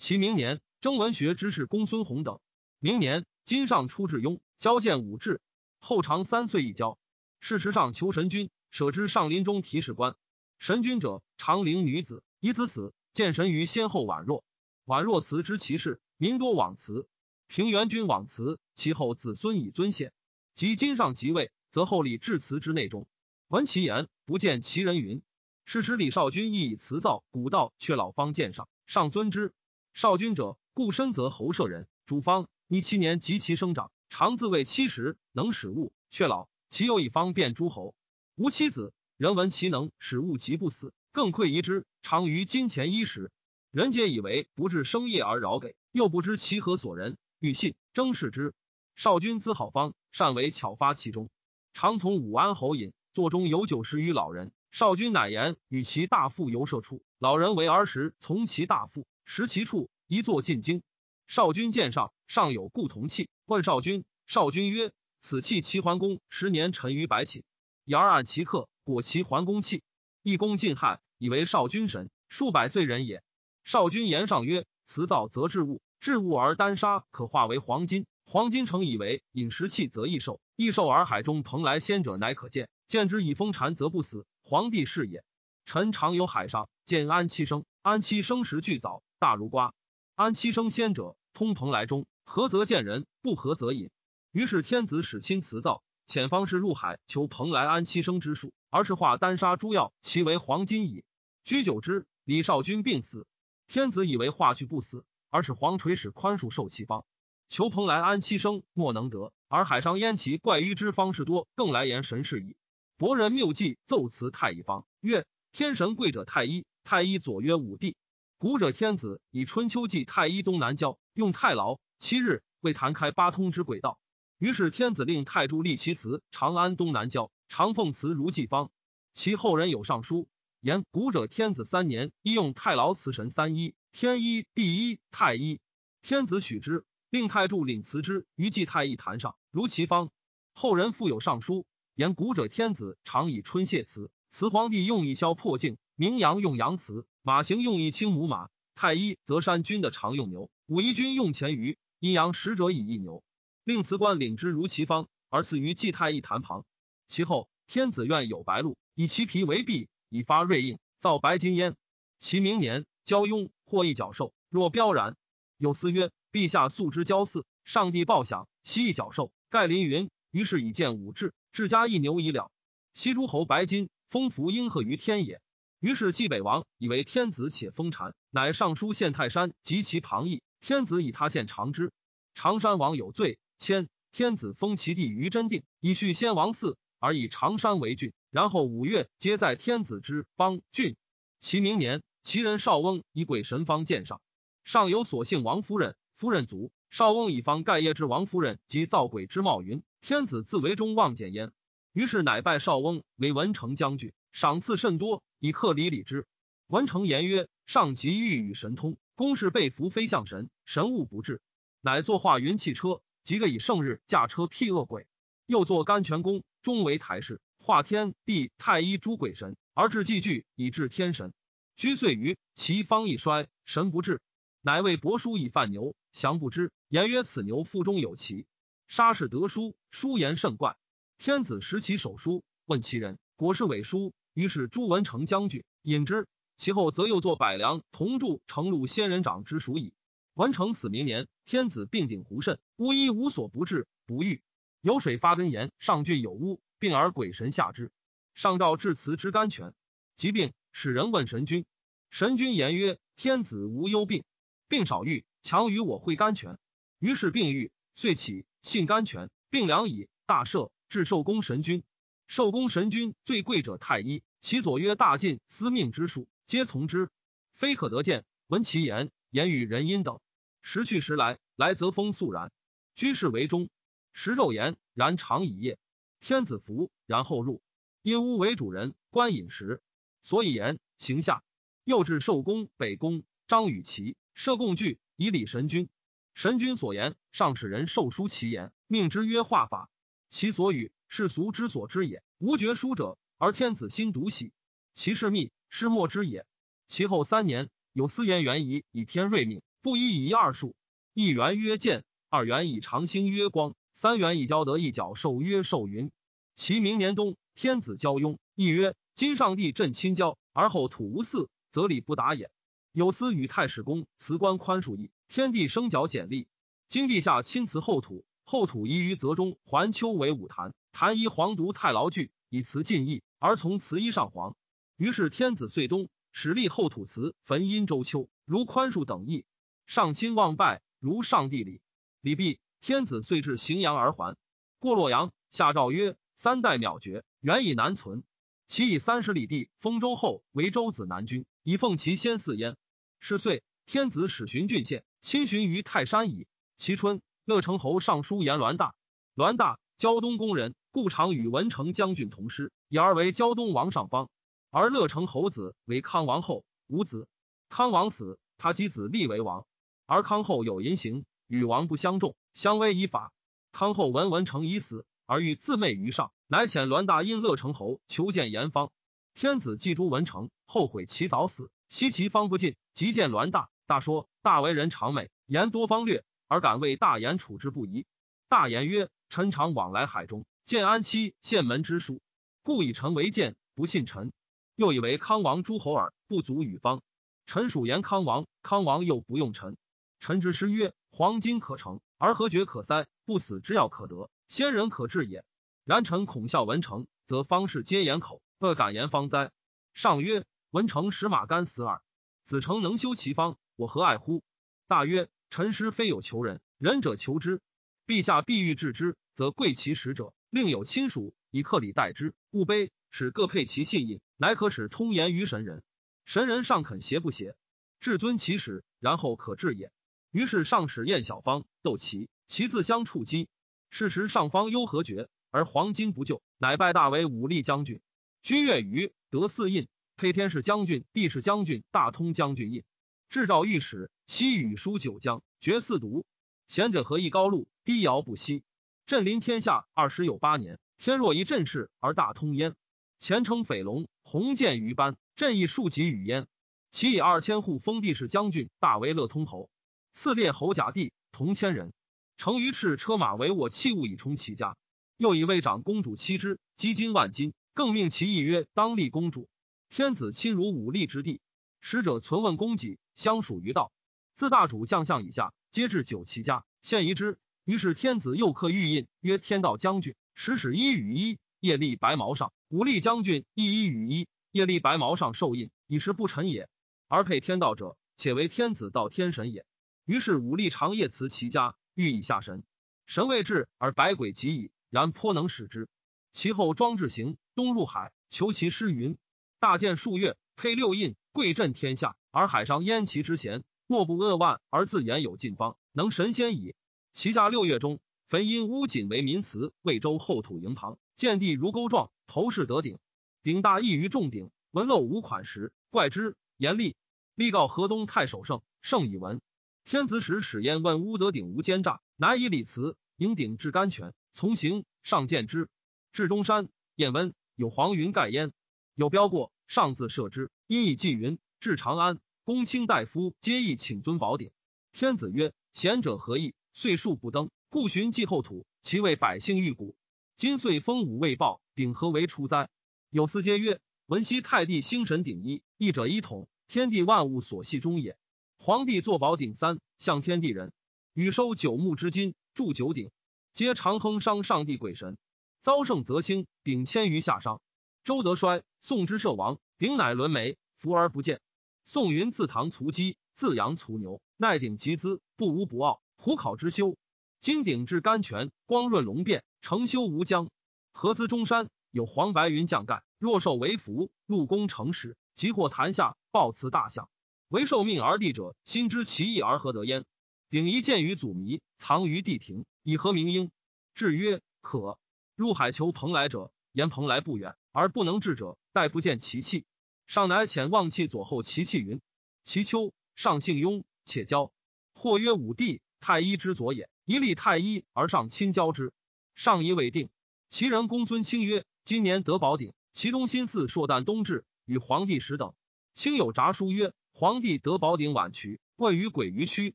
[0.00, 2.40] 其明年，征文学之士公孙弘等。
[2.78, 5.42] 明年，金上出至雍，交见武志。
[5.78, 6.98] 后长三岁一交。
[7.38, 10.16] 事实上求神君，舍之上林中提事官。
[10.58, 11.00] 神君。
[11.00, 14.42] 者，长陵女子，以子死，见神于先后宛若。
[14.86, 17.06] 宛若辞之其事，民多往辞。
[17.46, 20.14] 平原君往辞，其后子孙以尊献。
[20.54, 23.06] 及今上即位，则后礼至辞之内中。
[23.48, 25.20] 闻其言，不见其人云。
[25.66, 29.52] 是时李少君亦以辞造古道，却老方见上，上尊之。
[29.92, 36.48] 少君者，故身则侯舍人，主方一七年及其生长，常自谓七十，能使物，却老。
[36.68, 37.94] 其又一方便诸侯，
[38.36, 41.84] 无妻子，人闻其能使物及不死，更愧疑之。
[42.00, 43.32] 常于金钱衣食，
[43.72, 48.54] 人皆以为不治生业而饶给，又不知其何所人，欲信争视之。
[48.94, 51.28] 少君资好方，善为巧发其中，
[51.72, 54.52] 常从武安侯饮，座中有酒食于老人。
[54.70, 60.82] 少君乃言与其大父游射处，老人为儿时从其大父食其处，一坐进京。
[61.28, 64.90] 少君见上，上有故同器，问少君，少君曰。
[65.20, 67.44] 此器齐桓公十年沉于白寝，
[67.84, 69.84] 言而按其客，果齐桓公器。
[70.24, 73.22] 一公晋汉，以为少君神，数百岁人也。
[73.62, 78.06] 少君言上曰：“辞造则治物，治物而丹砂可化为黄金。
[78.26, 80.40] 黄金成以为饮食器，则易寿。
[80.56, 82.68] 易寿而海中蓬莱仙者，乃可见。
[82.88, 84.26] 见之以风禅，则不死。
[84.42, 85.22] 皇帝是也。
[85.66, 87.64] 臣常游海上，见安七生。
[87.80, 89.74] 安七生时俱早，大如瓜。
[90.16, 93.90] 安七生仙者，通蓬莱中，合则见人，不合则隐。”
[94.32, 101.04] 于是天子使亲辞造，遣方士入海求蓬莱安七生之术，而是化丹砂诸药，其为黄金矣。
[101.44, 103.26] 居久之，李少君病死，
[103.68, 107.04] 天子以为化去不死，而是黄垂使宽恕受其方，
[107.48, 112.56] 求蓬莱安七生莫能得，而海上焉其怪淤之方士多，更来言神事矣。
[112.96, 117.96] 博人谬记奏辞太乙方曰：天神贵者太医，太医左曰武帝。
[118.40, 124.00] 古者天子以春秋祭太一东南郊，用太牢，七日为弹开八通之轨道。
[124.38, 128.70] 于是天子令太柱立其祠长安东南郊，长奉祠如祭方。
[129.12, 130.26] 其后人有上书
[130.62, 135.60] 言：古者天子三年，一用太牢祠神三一，天一、地一、太一。
[136.00, 140.08] 天子许之，令太柱领祠之于祭太一坛上，如其方。
[140.54, 148.48] 后人复有上书言：古者天子常以春谢祠，祠皇帝用以消破镜，名扬用阳祠，马行用一青母马。
[148.74, 153.22] 太一则山君的常用牛，武夷君用钱鱼，阴阳使者以一牛。
[153.62, 156.64] 令辞官领之如其方，而赐于祭太一坛旁。
[157.06, 161.76] 其后天子愿有白鹿，以其皮为璧，以发瑞印，造白金焉。
[162.18, 165.14] 其明年交雍获一角兽，若彪然。
[165.58, 170.08] 有司曰：陛下素之交祀，上帝报享，其一角兽，盖临云。
[170.30, 172.50] 于是以见武志，至家一牛以了。
[172.94, 175.42] 西诸侯白金封福应和于天也。
[175.80, 180.42] 于是冀北王以为天子且封禅，乃上书献泰山及其旁邑。
[180.60, 181.90] 天子以他献长之。
[182.34, 183.38] 长山王有罪。
[183.56, 188.12] 迁天子封其地于真定，以续先王嗣，而以长山为郡。
[188.30, 190.96] 然后五月，皆在天子之邦郡。
[191.40, 194.20] 其明年，其人少翁以鬼神方见上，
[194.64, 196.70] 上有所幸王夫人，夫人卒。
[196.90, 201.52] 少翁以方盖业之王夫人及造鬼之茂云，天子自为中望见焉。
[201.92, 206.26] 于是乃拜少翁为文成将军，赏赐甚多，以克礼礼之。
[206.66, 211.40] 文成言曰：“上即欲与神通，公事被服非向神，神物不至，
[211.80, 215.06] 乃作化云汽车。”即个以圣日驾车辟恶鬼，
[215.44, 221.34] 又作甘泉宫，终为台式，化天地太一诸鬼神，而至祭具以治天神。
[221.76, 224.22] 居岁余，其方一衰，神不至，
[224.62, 228.46] 乃为帛书以犯牛，降不知，言曰：“此牛腹中有奇。”
[228.88, 230.78] 杀士得书，书言甚怪。
[231.18, 234.14] 天子识其手书，问其人，果是伪书。
[234.34, 236.26] 于是朱文成将军引之。
[236.56, 239.94] 其后则又作百梁同铸成禄仙人掌之属矣。
[240.34, 244.42] 文成死明年，天子病顶胡肾，巫医无所不治，不愈。
[244.82, 247.90] 有水发根炎，上郡有巫，病而鬼神下之。
[248.34, 249.72] 上诏至辞之甘泉，
[250.16, 251.64] 疾病使人问神君，
[252.10, 254.24] 神君言曰：天子无忧病，
[254.68, 256.58] 病少愈，强于我会甘泉。
[256.98, 260.08] 于是病愈，遂起信甘泉，病良矣。
[260.26, 261.82] 大赦，至寿宫神君。
[262.30, 267.10] 寿宫神君最贵者太医，其左曰大晋司命之术，皆从之，
[267.54, 268.24] 非可得见。
[268.46, 270.20] 闻其言，言语人因等。
[270.62, 272.52] 时去时来，来则风肃然。
[272.94, 273.68] 居士为中，
[274.12, 275.76] 食肉言，然常以夜。
[276.20, 277.62] 天子服，然后入。
[278.00, 279.82] 因屋为主人，观饮食，
[280.22, 281.42] 所以言行下。
[281.82, 285.88] 又至寿宫北宫，张与齐设贡具，以礼神君。
[286.34, 289.90] 神君所言，上使人授书其言，命之曰画法。
[290.28, 292.22] 其所语，世俗之所知也。
[292.38, 294.52] 无绝书者，而天子心独喜。
[294.94, 296.46] 其事密，是莫之也。
[296.86, 299.60] 其后三年，有司言元仪以天瑞命。
[299.82, 300.76] 不一以一二数，
[301.12, 306.12] 一元曰见，二元以长星曰光，三元以交得一角寿曰寿云。
[306.54, 312.52] 其明年冬，天子交雍，亦曰：今上帝朕亲交，而后土无嗣，则礼不达也。
[312.92, 316.46] 有司与太史公辞官宽恕义，天地生角简历。
[316.86, 324.56] 今陛下亲辞后土，后土宜于泽中环丘为武坛，坛依黄犊太牢具，以辞进义，而从辞衣上皇。
[324.96, 329.44] 于是天子遂东，使立后土祠，焚殷周丘，如宽恕等意。
[329.86, 331.80] 上亲望拜，如上帝礼。
[332.20, 334.36] 礼毕，天子遂至荥阳而还。
[334.78, 338.22] 过洛阳，下诏曰：“三代渺绝，原以难存。
[338.66, 342.76] 其以三十里地封周后为周子南君，以奉其先嗣焉。
[343.18, 346.46] 是岁，天子使巡郡县，亲巡于泰山矣。
[346.76, 348.94] 其春，乐成侯上书言栾大，
[349.34, 354.28] 栾大胶东宫人，故常与文成将军同师，以而为胶东王上邦。
[354.70, 357.28] 而乐成侯子为康王后，无子。
[357.68, 359.66] 康王死，他及子立为王。
[360.06, 363.32] 而康后有淫行，与王不相重，相威以法。
[363.70, 368.90] 康后闻文成已死，而欲自媚于上，乃遣栾大因乐成侯求见严方。
[369.34, 373.70] 天子祭诛文成，后悔其早死，惜其方不尽，即见栾大。
[373.86, 378.06] 大说大为人长美，言多方略，而敢为大言处之不疑。
[378.48, 382.20] 大言曰：“臣常往来海中，建安期县门之书，
[382.62, 384.32] 故以臣为谏，不信臣。”
[384.76, 387.02] 又以为康王诸侯耳，不足与方。
[387.44, 389.76] 臣属言康王，康王又不用臣。
[390.20, 393.08] 臣之师曰：黄金可成，而何绝可塞？
[393.24, 395.44] 不死之药可得，先人可治也。
[395.84, 399.50] 然臣恐笑文成，则方士皆言口，恶敢言方哉？
[399.92, 402.00] 上曰：文成使马干死耳。
[402.44, 404.44] 子成能修其方，我何爱乎？
[404.86, 407.60] 大曰：臣师非有求人，仁者求之。
[408.06, 412.90] 陛下必欲治之，则贵其使者，另有亲属以克礼待之，勿卑。
[413.12, 415.82] 使各配其信印，乃可使通言于神人。
[416.24, 417.56] 神人尚肯邪不邪？
[417.98, 419.90] 至尊其使，然后可治也。
[420.30, 423.48] 于是上使燕小方斗其，其自相触击。
[423.90, 428.00] 是时上方忧何绝，而黄金不救，乃拜大为武力将军。
[428.42, 432.84] 居越余得四印，配天士将军、地士将军、大通将军印。
[433.28, 436.24] 制诏御史，西与书九江，绝四毒。
[436.68, 438.62] 贤者何以高禄，低尧不息。
[439.10, 442.76] 镇临天下二十有八年，天若一阵势而大通焉。
[443.18, 446.46] 前称匪龙，鸿渐于班，朕亦数及与焉。
[446.92, 449.68] 其以二千户封地士将军，大为乐通侯。
[450.12, 451.92] 次列侯甲第同千人，
[452.36, 454.76] 乘于赤车马为我器物以充其家。
[455.16, 459.48] 又以魏长公主妻之，积金万金，更命其意曰当立公主。
[459.88, 461.40] 天子亲如武力之地，
[461.80, 463.90] 使者存问公己，相属于道。
[464.36, 467.40] 自大主将相以下，皆至九其家，献遗之。
[467.70, 471.38] 于是天子又刻玉印，曰天道将军，时使一与一。
[471.60, 474.26] 夜立白毛上，武力将军一一羽一。
[474.50, 476.68] 夜立白毛上受印，以是不臣也。
[477.06, 479.64] 而配天道者，且为天子道天神也。
[480.04, 482.64] 于是武力长夜辞其家，欲以下神。
[483.06, 484.72] 神未至，而百鬼及矣。
[484.90, 485.88] 然颇能使之。
[486.32, 489.16] 其后庄志行东入海，求其师云：
[489.60, 492.16] 大建数月，配六印，贵震天下。
[492.32, 496.74] 而海上焉其之贤，莫不扼腕而自言有尽方，能神仙矣。
[497.12, 500.98] 其下六月中，焚因乌锦为民祠，魏州后土营旁。
[501.16, 502.98] 见地如钩状，头饰得顶，
[503.42, 506.96] 顶大异于众顶，纹漏无款石，怪之严厉。
[507.34, 509.40] 立告河东太守盛，盛以闻。
[509.84, 515.68] 天子使使焉问乌德鼎无奸诈，乃以礼辞迎鼎至甘泉，从行上见之。
[516.12, 518.52] 至中山，燕温有黄云盖焉，
[518.94, 520.50] 有标过，上自射之。
[520.66, 521.38] 因以寄云。
[521.58, 524.50] 至长安，公卿大夫皆意请尊宝鼎。
[524.92, 526.54] 天子曰：贤者何意？
[526.72, 529.96] 岁数不登，故寻祭后土，其为百姓欲古。
[530.36, 532.70] 今岁封五未报，鼎何为出哉？
[533.10, 538.16] 有司皆曰：闻昔太帝星神鼎一，一者一统，天地万物所系中也。
[538.56, 540.72] 皇帝坐宝鼎三，向天地人，
[541.12, 543.10] 禹收九牧之金，铸九鼎，
[543.52, 545.18] 皆长亨伤上帝鬼神。
[545.60, 547.60] 遭盛则兴，鼎迁于夏商。
[548.04, 551.40] 周德衰，宋之社亡，鼎乃沦没，伏而不见。
[551.84, 556.00] 宋云自唐卒鸡，自阳卒牛，奈鼎集资，不无不傲。
[556.22, 556.98] 虎考之修，
[557.38, 559.42] 金鼎至甘泉，光润龙变。
[559.62, 560.50] 成修无疆，
[560.92, 563.02] 何资中山有黄白云降盖。
[563.16, 567.08] 若受为福，入宫成时，即获坛下，报辞大相。
[567.48, 570.04] 为受命而立者，心知其意而何得焉？
[570.50, 573.50] 鼎一见于祖弥，藏于地庭，以何名应？
[573.94, 574.98] 至曰可。
[575.36, 579.64] 入海求蓬莱者，言蓬莱不远，而不能至者，待不见其气。
[580.06, 582.02] 上乃遣望气左后其气云：
[582.44, 584.52] 其丘上姓雍，且交。
[584.92, 588.92] 或曰武帝太医之左也，一立太医而上亲交之。
[589.34, 590.08] 上仪未定，
[590.48, 595.54] 其人公孙卿曰：“今年得宝鼎，其中心似朔旦冬至，与皇帝时等。”
[595.92, 599.74] 卿有札书曰：“皇帝得宝鼎晚渠，问于鬼于区。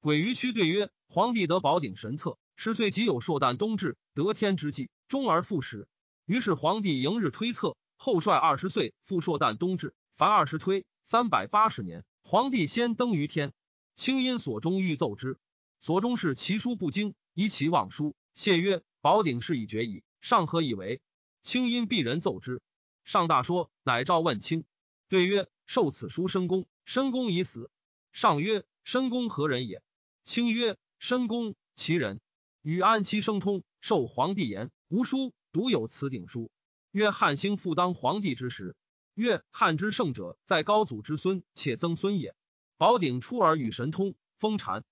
[0.00, 5.86] 鬼于区对曰：‘皇帝得宝鼎神策，十岁即有朔旦冬至得天之际，终而复始。’
[6.24, 13.52] 于是皇帝迎日推测，后率二十岁复朔旦冬至，凡二十推三百八十年，皇帝先登于天。
[13.94, 15.38] 卿因所中欲奏之，
[15.84, 18.16] 所中是其书不精，以其妄书。
[18.32, 21.02] 谢曰。”宝鼎事已决矣，上何以为？
[21.42, 22.62] 清因必人奏之，
[23.04, 24.64] 上大说，乃召问清。
[25.10, 26.64] 对曰：受此书，申公。
[26.86, 27.70] 申公已死。
[28.12, 29.82] 上曰：申公何人也？
[30.22, 32.22] 清曰：申公，其人。
[32.62, 36.50] 与安其生通，受皇帝言，无书，独有此鼎书。
[36.92, 38.74] 曰：汉兴复当皇帝之时。
[39.12, 42.34] 曰：汉之圣者，在高祖之孙，且曾孙也。
[42.78, 44.82] 宝鼎出而与神通，封禅。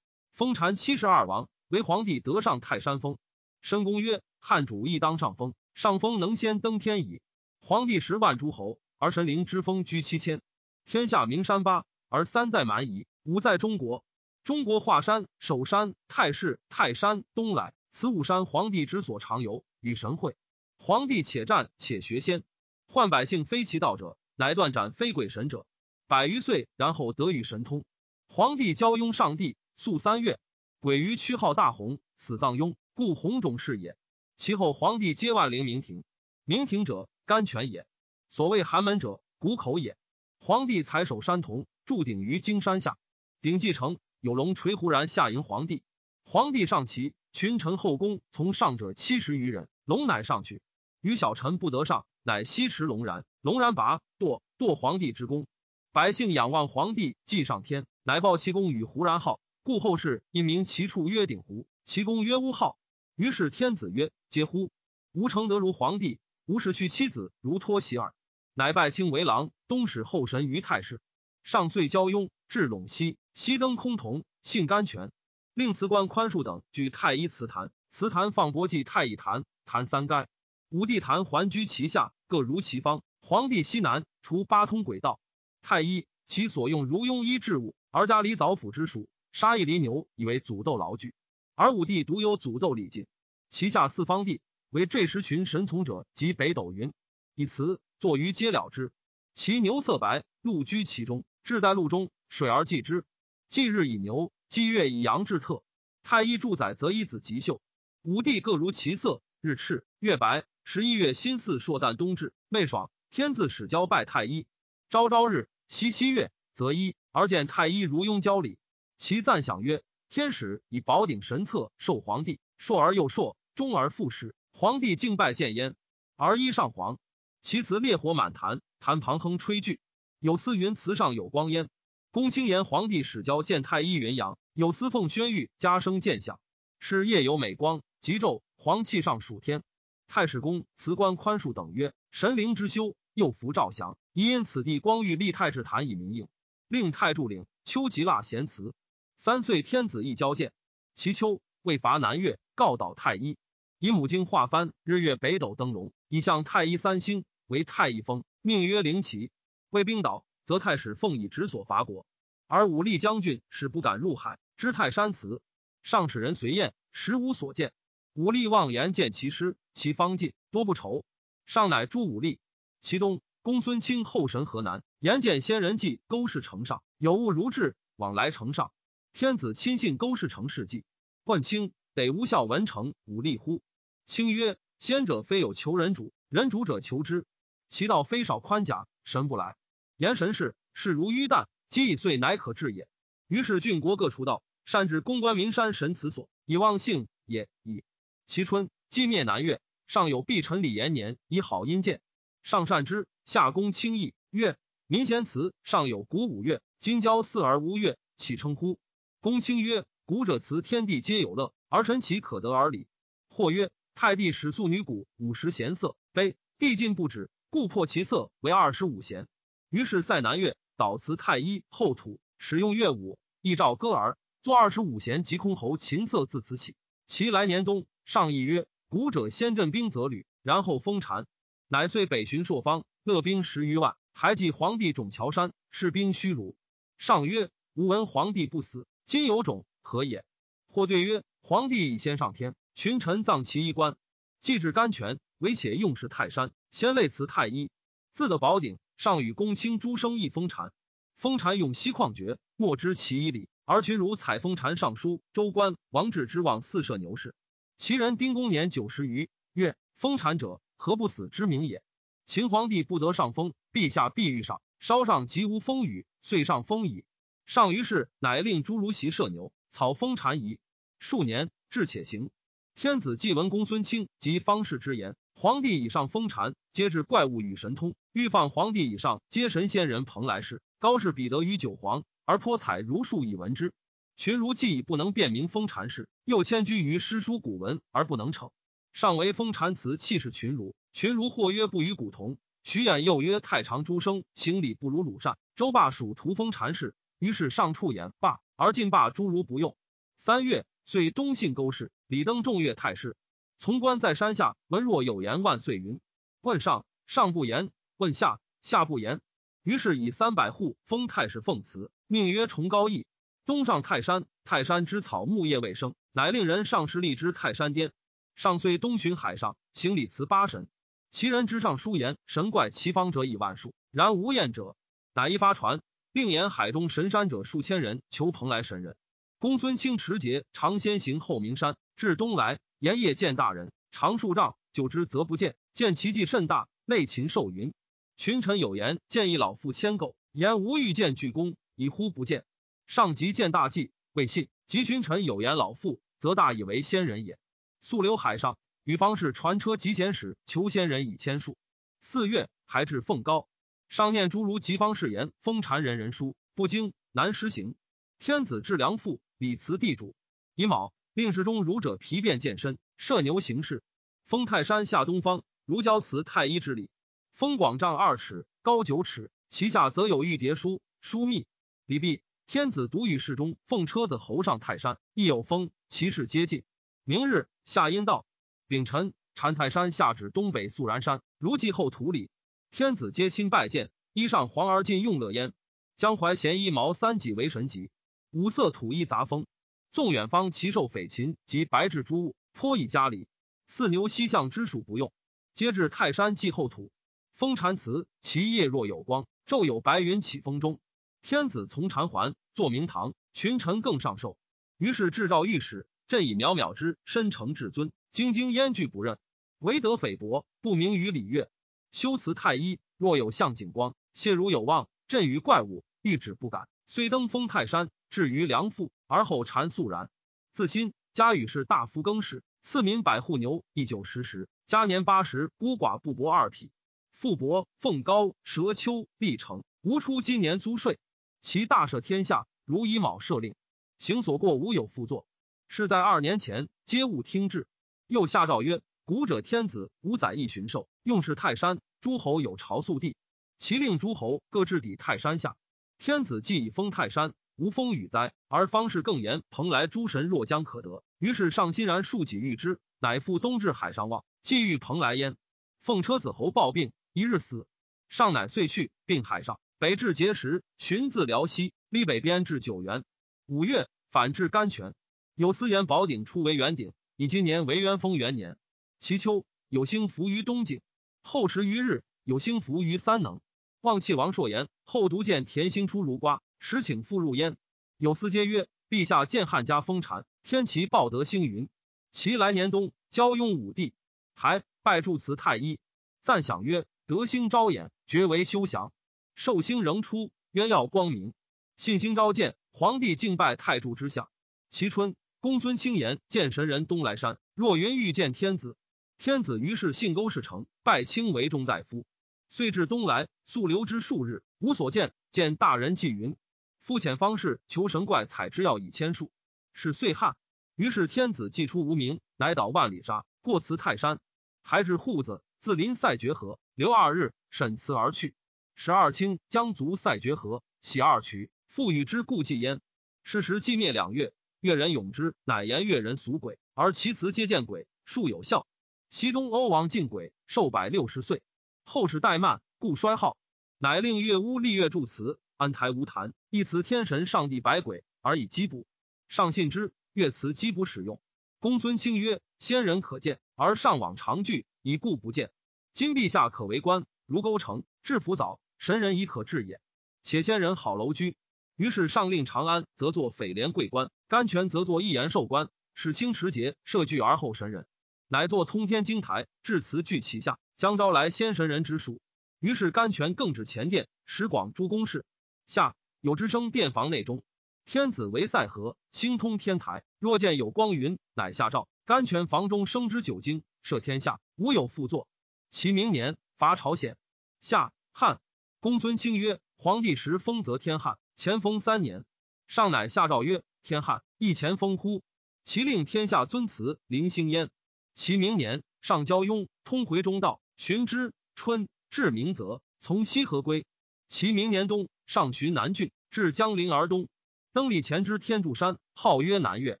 [0.38, 3.18] 封禅七十二王，为皇帝得上泰山峰。
[3.60, 7.20] 申公曰：汉主亦当上峰，上峰能先登天矣。
[7.60, 10.40] 皇帝十万诸侯，而神灵之封居七千。
[10.84, 14.04] 天下名山八，而三在蛮夷，五在中国。
[14.44, 20.36] 中国华山、首山、泰氏、泰山、东来，此五山皇帝之所常游，与神会。
[20.78, 22.44] 皇帝且战且学仙，
[22.86, 25.66] 患百姓非其道者，乃断斩非鬼神者。
[26.06, 27.84] 百余岁，然后得与神通。
[28.28, 30.40] 皇帝交拥上帝，宿三月。
[30.80, 33.96] 鬼于屈号大洪，死葬雍，故洪种是也。
[34.36, 36.02] 其后皇帝皆万灵明庭，
[36.44, 37.08] 明庭者。
[37.26, 37.86] 甘泉也。
[38.28, 39.96] 所谓寒门者，谷口也。
[40.40, 42.98] 皇帝采守山童，筑鼎于荆山下。
[43.40, 45.84] 鼎既成，有龙垂胡然下迎皇帝。
[46.24, 50.60] 皇帝上骑，群臣后宫从上者七十余人，龙乃上去。
[51.02, 53.24] 于小臣不得上，乃西驰龙然。
[53.42, 55.46] 龙然拔堕堕皇帝之宫。
[55.92, 59.38] 百姓仰望皇帝，祭上天，乃报其功与胡然号。
[59.68, 62.78] 故后世因名其处曰鼎湖，其公曰乌号。
[63.16, 64.70] 于是天子曰：嗟乎！
[65.12, 66.20] 吾诚德如皇帝。
[66.46, 68.14] 吴氏娶妻子如托喜耳，
[68.54, 71.02] 乃拜卿为郎，东使后神于太师。
[71.42, 75.12] 上岁交雍，至陇西，西登崆峒，信甘泉，
[75.52, 80.28] 令辞官宽恕等举太医祠坛，祠坛放伯祭太乙坛，坛三盖。
[80.70, 83.02] 五帝坛环居其下，各如其方。
[83.20, 85.20] 皇帝西南，除八通轨道。
[85.60, 91.14] 太医其所用如庸医治物，而家离早府之属，杀一犁牛以为祖斗牢具。
[91.54, 93.06] 而武帝独有祖斗礼敬，
[93.50, 94.40] 其下四方地。
[94.70, 96.92] 为坠石群神从者，及北斗云，
[97.34, 98.92] 以辞作于皆了之。
[99.32, 103.06] 其牛色白，鹿居其中，志在鹿中，水而祭之。
[103.48, 105.62] 祭日以牛，祭月以羊至特。
[106.02, 107.62] 太医住载，则一子吉秀。
[108.02, 110.44] 武帝各如其色，日赤，月白。
[110.64, 112.90] 十一月辛巳朔旦冬至，未爽。
[113.08, 114.46] 天自始交拜太医。
[114.90, 118.58] 朝朝日，夕夕月，则一而见太医如庸交礼。
[118.98, 124.34] 其赞享曰：天使以宝鼎神策授皇帝，硕而又硕，终而复始。
[124.52, 125.76] 皇帝敬拜见焉，
[126.16, 126.98] 而衣上皇。
[127.40, 129.78] 其辞烈火满坛，坛旁哼吹炬。
[130.18, 131.68] 有司云祠上有光焉。
[132.10, 134.36] 公卿言皇帝始交见太医云阳。
[134.52, 136.40] 有司奉宣谕加声见响。
[136.80, 139.62] 是夜有美光，极昼黄气上属天。
[140.08, 146.26] 太史公辞官宽恕等曰：神灵之修，又服赵祥，宜因此地光裕立太史坛以明应。
[146.66, 148.74] 令太柱领秋吉腊贤祠。
[149.20, 150.52] 三岁天子一交见。
[150.94, 153.36] 其秋未伐南越，告导太医。
[153.80, 159.32] 以母经画幡，日月北斗灯笼，以向太一三星为太一封，命曰灵旗。
[159.70, 162.06] 为兵倒，则太史奉以直所伐国，
[162.46, 164.38] 而武力将军使不敢入海。
[164.56, 165.42] 知泰山祠，
[165.82, 167.72] 上使人随燕，实无所见。
[168.14, 171.04] 武力妄言见其师，其方尽多不愁。
[171.44, 172.38] 上乃诛武力。
[172.80, 178.70] 其东，公孙卿后神河南，言见先人迹勾氏城上有物如至，往来城上。
[179.18, 180.84] 天子亲信勾氏成事迹，
[181.24, 183.62] 问卿得无效文成武力乎？
[184.06, 187.26] 卿曰：先者非有求人主，人主者求之。
[187.68, 189.56] 其道非少宽甲，神不来。
[189.96, 192.86] 言神事，事如淤弹，积以岁乃可治也。
[193.26, 197.48] 于是郡国各除道，善至公关名山神祠所，以望幸也。
[197.64, 197.82] 矣。
[198.24, 202.00] 其春，既灭南越，上有必臣李延年以好阴见，
[202.44, 203.08] 上善之。
[203.24, 208.78] 下公轻易曰：民贤祠上有古五岳，今交四而无岳，岂称乎？
[209.20, 212.86] 公卿曰：古者辞天地皆有乐，而神其可得而礼。
[213.28, 213.70] 或曰。
[213.96, 219.26] 太帝始素女古五十弦色，悲帝尽不止，故破其色为二十五弦。
[219.70, 225.24] 于是塞南越导辞太医后土，使用乐舞，亦照歌儿，作二十五弦。
[225.24, 226.76] 及空侯琴瑟自此起。
[227.08, 231.26] 其来年冬，上议曰：古者先振兵则旅，然后封禅，
[231.66, 236.54] 乃遂北巡朔方，乐兵十余万，还记皇帝冢桥山，士兵虚辱。
[236.98, 240.22] 上曰：吾闻皇帝不死，今有种何也？
[240.68, 242.54] 或对曰：皇帝已先上天。
[242.74, 243.96] 群臣葬其衣冠，
[244.42, 247.70] 祭至甘泉，唯且用事泰山，先类辞太医。
[248.12, 250.74] 自得宝鼎，上与公卿诸生议封禅。
[251.16, 253.48] 封禅用西矿绝，莫知其以礼。
[253.64, 257.34] 而群儒采封禅上书，州官王志之望四舍牛氏。
[257.78, 261.82] 其人丁公年九十余，曰：封禅者，何不死之名也？
[262.26, 264.60] 秦皇帝不得上封，陛下必欲上。
[264.80, 267.06] 稍上即无风雨，遂上封矣。
[267.48, 270.58] 上于是，乃令诸儒习射牛，草封禅仪。
[270.98, 272.28] 数年，至且行。
[272.74, 277.94] 天子既闻公孙卿及方士之言，皇帝以上封禅，皆至怪物与神通。
[278.12, 280.60] 欲放皇帝以上，皆神仙人蓬莱氏。
[280.78, 283.72] 高氏彼得于九皇，而颇采如数以闻之。
[284.14, 288.50] 群儒既已不能辨明封禅事，又迁居于诗书古文而不能成。
[288.92, 292.36] 上为封禅词气势群儒，群儒或曰不与古同。
[292.62, 295.38] 徐衍又曰太常诸生行礼不如鲁善。
[295.56, 299.76] 周霸属屠封禅事，于是上处言罢，而进罢诸如不用。
[300.16, 303.16] 三月，遂东信勾氏，李登众月太师。
[303.56, 306.00] 从官在山下，闻若有言万岁云。
[306.40, 309.20] 问上，上不言；问下，下不言。
[309.62, 313.06] 于是以三百户封太师奉祠，命曰崇高义。
[313.44, 317.92] 东上泰山，泰山之草木叶未生，乃令人上师立之泰山巅。
[318.36, 320.68] 上虽东巡海上，行礼辞八神。
[321.10, 324.76] 其人之上书言神怪其方者以万数，然无验者。
[325.14, 325.80] 乃一发传，
[326.12, 328.96] 并言海中神山者数千人，求蓬莱神人。
[329.38, 332.58] 公孙卿持节常先行后名山，至东来。
[332.80, 335.56] 言夜见大人，长数丈，久之则不见。
[335.72, 337.72] 见其迹甚大，类禽兽云。
[338.16, 342.44] 群臣有言，见一老妇牵垢，言无欲见巨公，以呼不见。
[342.86, 344.48] 上即见大计，未信。
[344.66, 347.38] 及群臣有言老妇，则大以为仙人也。
[347.80, 351.56] 溯流海上，与方士传车及简使求仙人以千数。
[352.00, 353.48] 四月，还至凤高，
[353.88, 357.74] 上念诸如吉方士言，封禅人人书不精，难施行。
[358.18, 360.14] 天子至良父，礼辞地主。
[360.54, 360.92] 乙卯。
[361.14, 363.82] 令侍中儒者皮变健身，射牛行事。
[364.24, 366.90] 封泰山下东方，如交祠太医之礼。
[367.32, 371.44] 封广丈二尺，高九尺，其下则有玉蝶书书密。
[371.86, 376.62] 礼毕，天子独与侍中奉车子侯上泰山，亦有封，其事皆尽。
[377.02, 378.24] 明日下阴道，
[378.68, 382.30] 丙辰，禅泰山下至东北肃然山，如继后土里。
[382.78, 385.52] 天子皆亲拜见，衣上黄而尽用乐焉。
[385.96, 387.90] 江淮咸衣毛三戟为神级，
[388.30, 389.48] 五色土衣杂风。
[389.90, 393.26] 纵远方奇兽匪禽及白雉诸物，颇以家里。
[393.66, 395.12] 四牛西向之属不用，
[395.54, 396.92] 皆至泰山祭后土。
[397.34, 400.78] 封禅祠，其叶若有光，昼有白云起风中。
[401.20, 404.38] 天子从禅环，坐明堂，群臣更上寿。
[404.76, 409.18] 于是制诏御史，朕以渺渺之深诚至尊，兢兢焉惧不任，
[409.58, 411.50] 唯得菲薄，不明于礼乐。
[411.92, 416.68] 修辞太医，若有向景光，谢如有望，朕于怪物，欲止不敢。
[416.86, 418.90] 虽登封泰山，至于梁父。
[419.06, 420.10] 而后禅肃然，
[420.52, 424.48] 自新家与是大夫更氏，赐民百户牛一九十石。
[424.66, 426.70] 嘉年八十，孤寡不薄二匹。
[427.10, 430.98] 富伯凤高蛇丘必成，无出今年租税。
[431.40, 433.54] 其大赦天下，如以卯赦令，
[433.98, 435.26] 行所过无有复作。
[435.68, 437.66] 是在二年前，皆勿听制。
[438.06, 443.16] 又下诏曰：古者天子五载一巡狩，用是泰山，诸侯有朝宿地，
[443.56, 445.56] 其令诸侯各置抵泰山下。
[445.96, 447.32] 天子既以封泰山。
[447.56, 455.38] 无风雨灾，而方士更言蓬莱诸神若将可得，于是上欣然竖己欲之，乃复东至海上望，既遇蓬莱焉。
[455.80, 457.66] 奉车子侯暴病，一日死。
[458.10, 463.04] 上乃遂去，并海上北至碣石，寻自辽西，历北边至九原。
[463.46, 464.94] 五月，反至甘泉。
[465.34, 468.58] 有司言宝鼎出为元鼎，以今年为元丰元年。
[468.98, 470.80] 其秋，有星伏于东境，
[471.22, 473.40] 后十余日，有星伏于三能。
[473.80, 476.42] 望气王朔言，后独见田星出如瓜。
[476.58, 477.56] 时请复入焉，
[477.96, 481.68] 有司皆曰：“陛下见汉家封禅，天齐报德星云。
[482.10, 483.94] 其来年冬，交雍武帝，
[484.34, 485.78] 还拜祝祠太医，
[486.22, 488.92] 赞享曰：德星昭衍，绝为休祥。
[489.36, 491.32] 寿星仍出，渊耀光明。
[491.76, 494.28] 信星昭见，皇帝敬拜太柱之下。
[494.68, 498.76] 其春，公孙卿言见神人东来山，若云欲见天子。
[499.18, 502.06] 天子于是信勾氏成，拜卿为中大夫。
[502.48, 505.12] 遂至东来，宿留之数日，无所见。
[505.32, 506.36] 见大人祭云。”
[506.80, 509.32] 夫遣方士求神怪采之药以千数，
[509.72, 510.36] 是岁旱。
[510.76, 514.20] 于是天子祭出无名，乃导万里沙过辞泰山，
[514.62, 518.36] 还至户子，自临塞绝河，留二日，审辞而去。
[518.76, 522.80] 十二卿将卒塞绝河，喜二曲，复与之故祭焉。
[523.24, 528.66] 是时祭灭两月，越人永之，乃言越人俗鬼，而其辞皆见鬼，数有效。
[529.10, 531.42] 西东欧王敬鬼寿百六十岁，
[531.82, 533.38] 后世怠慢，故衰号，
[533.78, 535.38] 乃令乐屋立月祝祠。
[535.56, 538.86] 安台无坛，一词天神上帝百鬼，而以击卜。
[539.26, 541.20] 上信之，乐辞击卜使用。
[541.58, 545.50] 公孙卿曰：仙人可见，而上往常聚，以故不见。
[545.94, 549.80] 今陛下可为官，如勾城，至福早，神人已可治也。
[550.22, 551.34] 且仙人好楼居，
[551.76, 557.86] 于是上令长安则作斐廉贵官，甘泉则作一言寿官，使清持节设具而后神人，
[558.28, 562.20] 乃作通天经台，至祠具其下，将招来先神人之属。
[562.60, 565.24] 于是甘泉更置前殿，使广诸公事。
[565.66, 567.42] 下有之声殿房内中，
[567.86, 570.04] 天子为塞河，星通天台。
[570.18, 575.26] 若见有光云，乃下诏：甘泉房中生之九经，摄天下，无有副作。
[575.70, 577.16] 其明年伐朝鲜。
[577.62, 578.40] 夏汉
[578.80, 582.26] 公孙卿曰：“皇帝时封则天汉，前封三年。
[582.66, 585.22] 上乃下诏曰：‘天汉亦前封乎？’
[585.64, 587.70] 其令天下尊祠临兴焉。
[588.18, 591.32] 其明年，上交雍通回中道，寻之。
[591.54, 593.86] 春至明泽，从西河归。
[594.26, 597.28] 其明年冬，上寻南郡，至江陵而东。
[597.72, 600.00] 登礼前之天柱山，号曰南岳。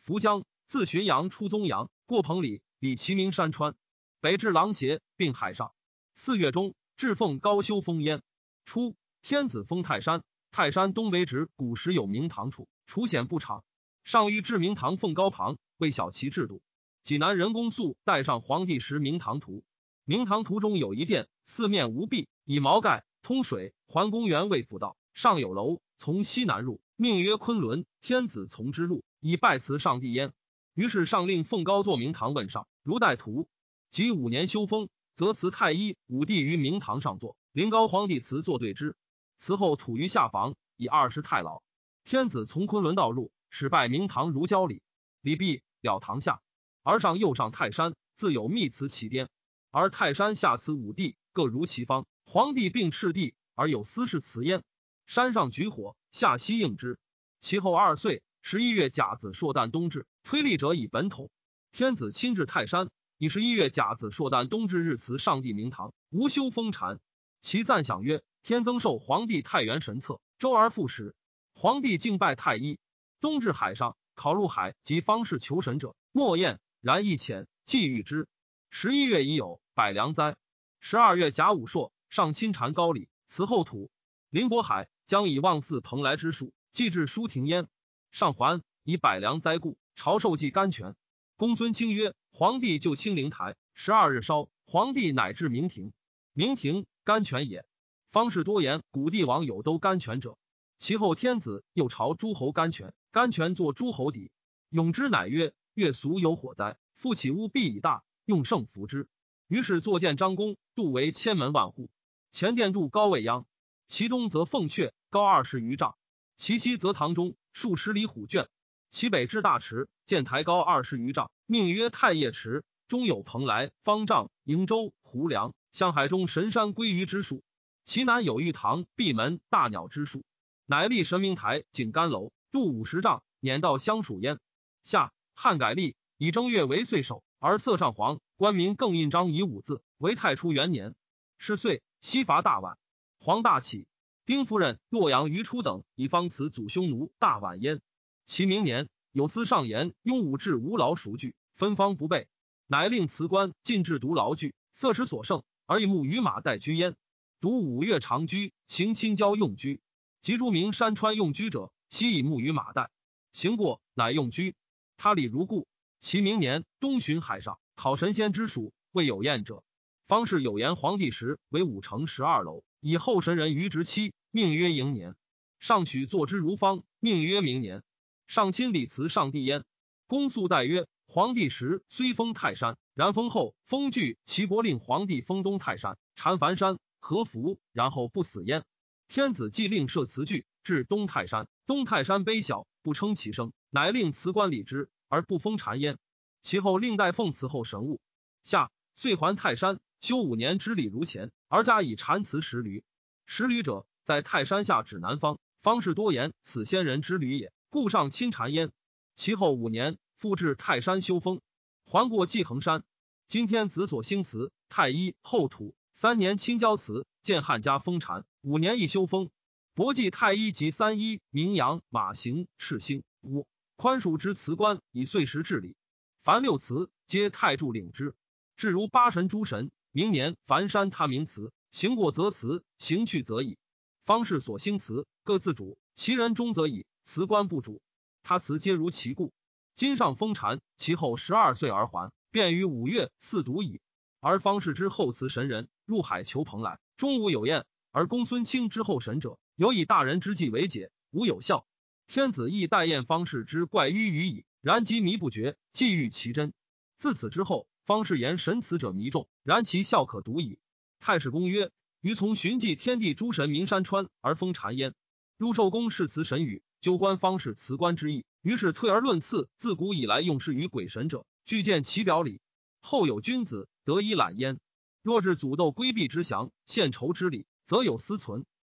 [0.00, 3.74] 伏江，自浔阳出宗阳，过彭蠡，礼齐名山川，
[4.22, 5.74] 北至琅邪，并海上。
[6.14, 8.22] 四月中，至奉高修封焉。
[8.64, 13.64] 初，天子封泰山，泰山东北直，古时有明堂处，楚显不长。
[14.02, 16.62] 上欲至明堂奉高旁，为小其制度。
[17.06, 19.62] 济南人公素带上皇帝时明堂图。
[20.04, 24.96] 明堂图中有一殿，四面无壁，以毛盖，通水，环公园为辅道。
[25.14, 27.86] 上有楼，从西南入，命曰昆仑。
[28.00, 30.32] 天子从之入，以拜辞上帝焉。
[30.74, 33.46] 于是上令奉高作明堂，问上如待图。
[33.88, 38.96] 及五年修封，则辞太医武帝于明堂上坐，临高皇帝辞坐对之。
[39.38, 41.62] 辞后土于下房，以二十太老。
[42.02, 44.82] 天子从昆仑道入，始拜明堂如交礼。
[45.20, 46.40] 礼毕了堂下，
[46.86, 49.28] 而上又上泰山，自有密辞其巅。
[49.72, 52.06] 而泰山下辞五帝，各如其方。
[52.26, 54.62] 皇帝并赤帝，而有司事辞焉。
[55.04, 57.00] 山上举火，下西应之。
[57.40, 61.28] 其后二岁，十一月甲子朔旦冬至，推立者以本统。
[61.72, 67.00] 天子亲至泰山，以十一月甲子朔旦冬至日辞上帝明堂，无修封禅。
[67.40, 71.16] 其赞享曰：“天增寿皇帝太元神策，周而复始。
[71.52, 72.78] 皇帝敬拜太一。
[73.20, 76.60] 冬至海上，考入海及方士求神者，莫厌。
[76.80, 78.28] 然亦浅，既遇之。
[78.70, 80.36] 十一月已有百良灾。
[80.80, 83.90] 十二月甲午朔，上亲禅高礼，辞后土。
[84.30, 87.68] 林渤海，将以望祀蓬莱之术，祭至舒庭焉。
[88.10, 90.94] 上还以百良灾故，朝受祭甘泉。
[91.36, 95.92] 公孙卿曰：“皇帝就清灵台，十二日烧，皇帝乃至明庭。
[96.32, 97.66] 明庭甘泉也。
[98.10, 100.38] 方士多言古帝王有都甘泉者。
[100.78, 104.30] 其后天子又朝诸侯甘泉，甘泉作诸侯邸。
[104.68, 109.08] 永之乃曰：月俗有火灾，复起屋必以大，用圣服之。
[109.46, 111.90] 于是作建张公，度为千门万户。
[112.30, 113.46] 前殿度高未央。”
[113.86, 115.98] 其东则凤阙，高二十余丈；
[116.38, 118.48] 其西则堂中，数十里虎圈。
[118.88, 122.64] 其北至大池，建台高二十余丈，命曰太液池。
[122.88, 127.44] 中有蓬莱、方丈、瀛洲、胡梁，向海中神山归于之树。
[127.84, 130.24] 其南有玉堂、闭门、大鸟之树，
[130.64, 134.40] 乃立神明台、景干楼，度五十丈，辇道相属焉。
[134.82, 138.20] 下汉改历，以正月为岁首，而色上黄。
[138.38, 140.94] 官民更印章以五字，为太初元年。
[141.36, 142.76] 是岁，西伐大宛。
[143.20, 143.86] 黄大起，
[144.24, 147.82] 丁夫人、洛阳于初等以方辞祖匈奴大宛焉。
[148.24, 152.28] 其明年有司上言，雍武至无劳熟具，芬芳不备，
[152.66, 156.96] 乃令辞官禁制独劳具，色时所剩，而以木与马代居焉。
[157.42, 159.82] 独五月长居，行亲郊用居。
[160.22, 162.90] 及诸名山川用居者，悉以木与马代。
[163.32, 164.54] 行过，乃用居。
[164.96, 165.66] 他礼如故。
[166.00, 169.64] 其明年东巡海上，考神仙之属，未有验者。
[170.06, 172.62] 方士有言，皇帝时为五城十二楼。
[172.80, 175.16] 以后神人于执期，命曰迎年。
[175.58, 177.82] 上取坐之如方，命曰明年。
[178.28, 179.64] 上亲礼辞上帝焉。
[180.06, 188.64] 公肃代曰：皇帝时虽封泰山，然封后封据齐国，令皇帝封东泰山、禅凡山、和服，然后不死焉。
[189.08, 195.98] 天子既令设祠具至东泰山，东泰山卑小，不称其声，乃令辞官礼之，而不封禅焉。
[196.40, 198.00] 其后令代奉祠后神物。
[198.44, 199.80] 下遂还泰山。
[200.00, 202.84] 修五年之礼如前，而加以禅祠十驴。
[203.26, 208.70] 十驴者，在泰山下指南方，方士多言此仙人之旅也，故上亲禅焉。
[209.16, 211.40] 其后五年，复至泰山修封，
[211.86, 212.84] 还过济衡山。
[213.26, 219.28] 今天子所兴祠，太一后土三年亲交祠，建汉家封禅，五年一修封。
[219.76, 223.46] 博济太一及三一名扬马行赤星五
[223.76, 225.76] 宽恕之辞官，以岁时治理。
[226.22, 228.14] 凡六祠，皆太柱领之，
[228.56, 229.70] 至如八神诸神。
[229.92, 233.58] 明年凡山他名祠，行过则祠，行去则已。
[234.06, 236.86] 方士所兴祠，各自主，其人中则已。
[237.04, 237.82] 辞官不主，
[238.22, 239.34] 他辞皆如其故。
[239.74, 243.82] 今上封禅，其后十二岁而还，便于五月四独矣。
[244.20, 247.66] 而方士之后辞神人入海求蓬莱，终无有验。
[247.90, 251.66] 而公孙卿之后神者，有以大人之计为解，无有效。
[252.06, 254.44] 天子亦待验方士之怪迂于矣。
[254.60, 256.52] 然机迷不绝，既欲其真。
[256.98, 257.66] 自此之后。
[257.86, 260.58] 方士言神祠者迷众，然其效可独矣。
[260.98, 264.92] 太史公曰：余从寻迹天地诸神名山川而封禅焉。
[265.38, 268.24] 入寿宫视辞神语，究官方士辞官之意。
[268.42, 272.40] 于是退而论次，自古以来用事于鬼神者，俱见其表里。
[272.80, 274.58] 后有君子得以揽焉。
[275.00, 278.44] 若至祖斗规避之祥，献仇之礼，则有私存。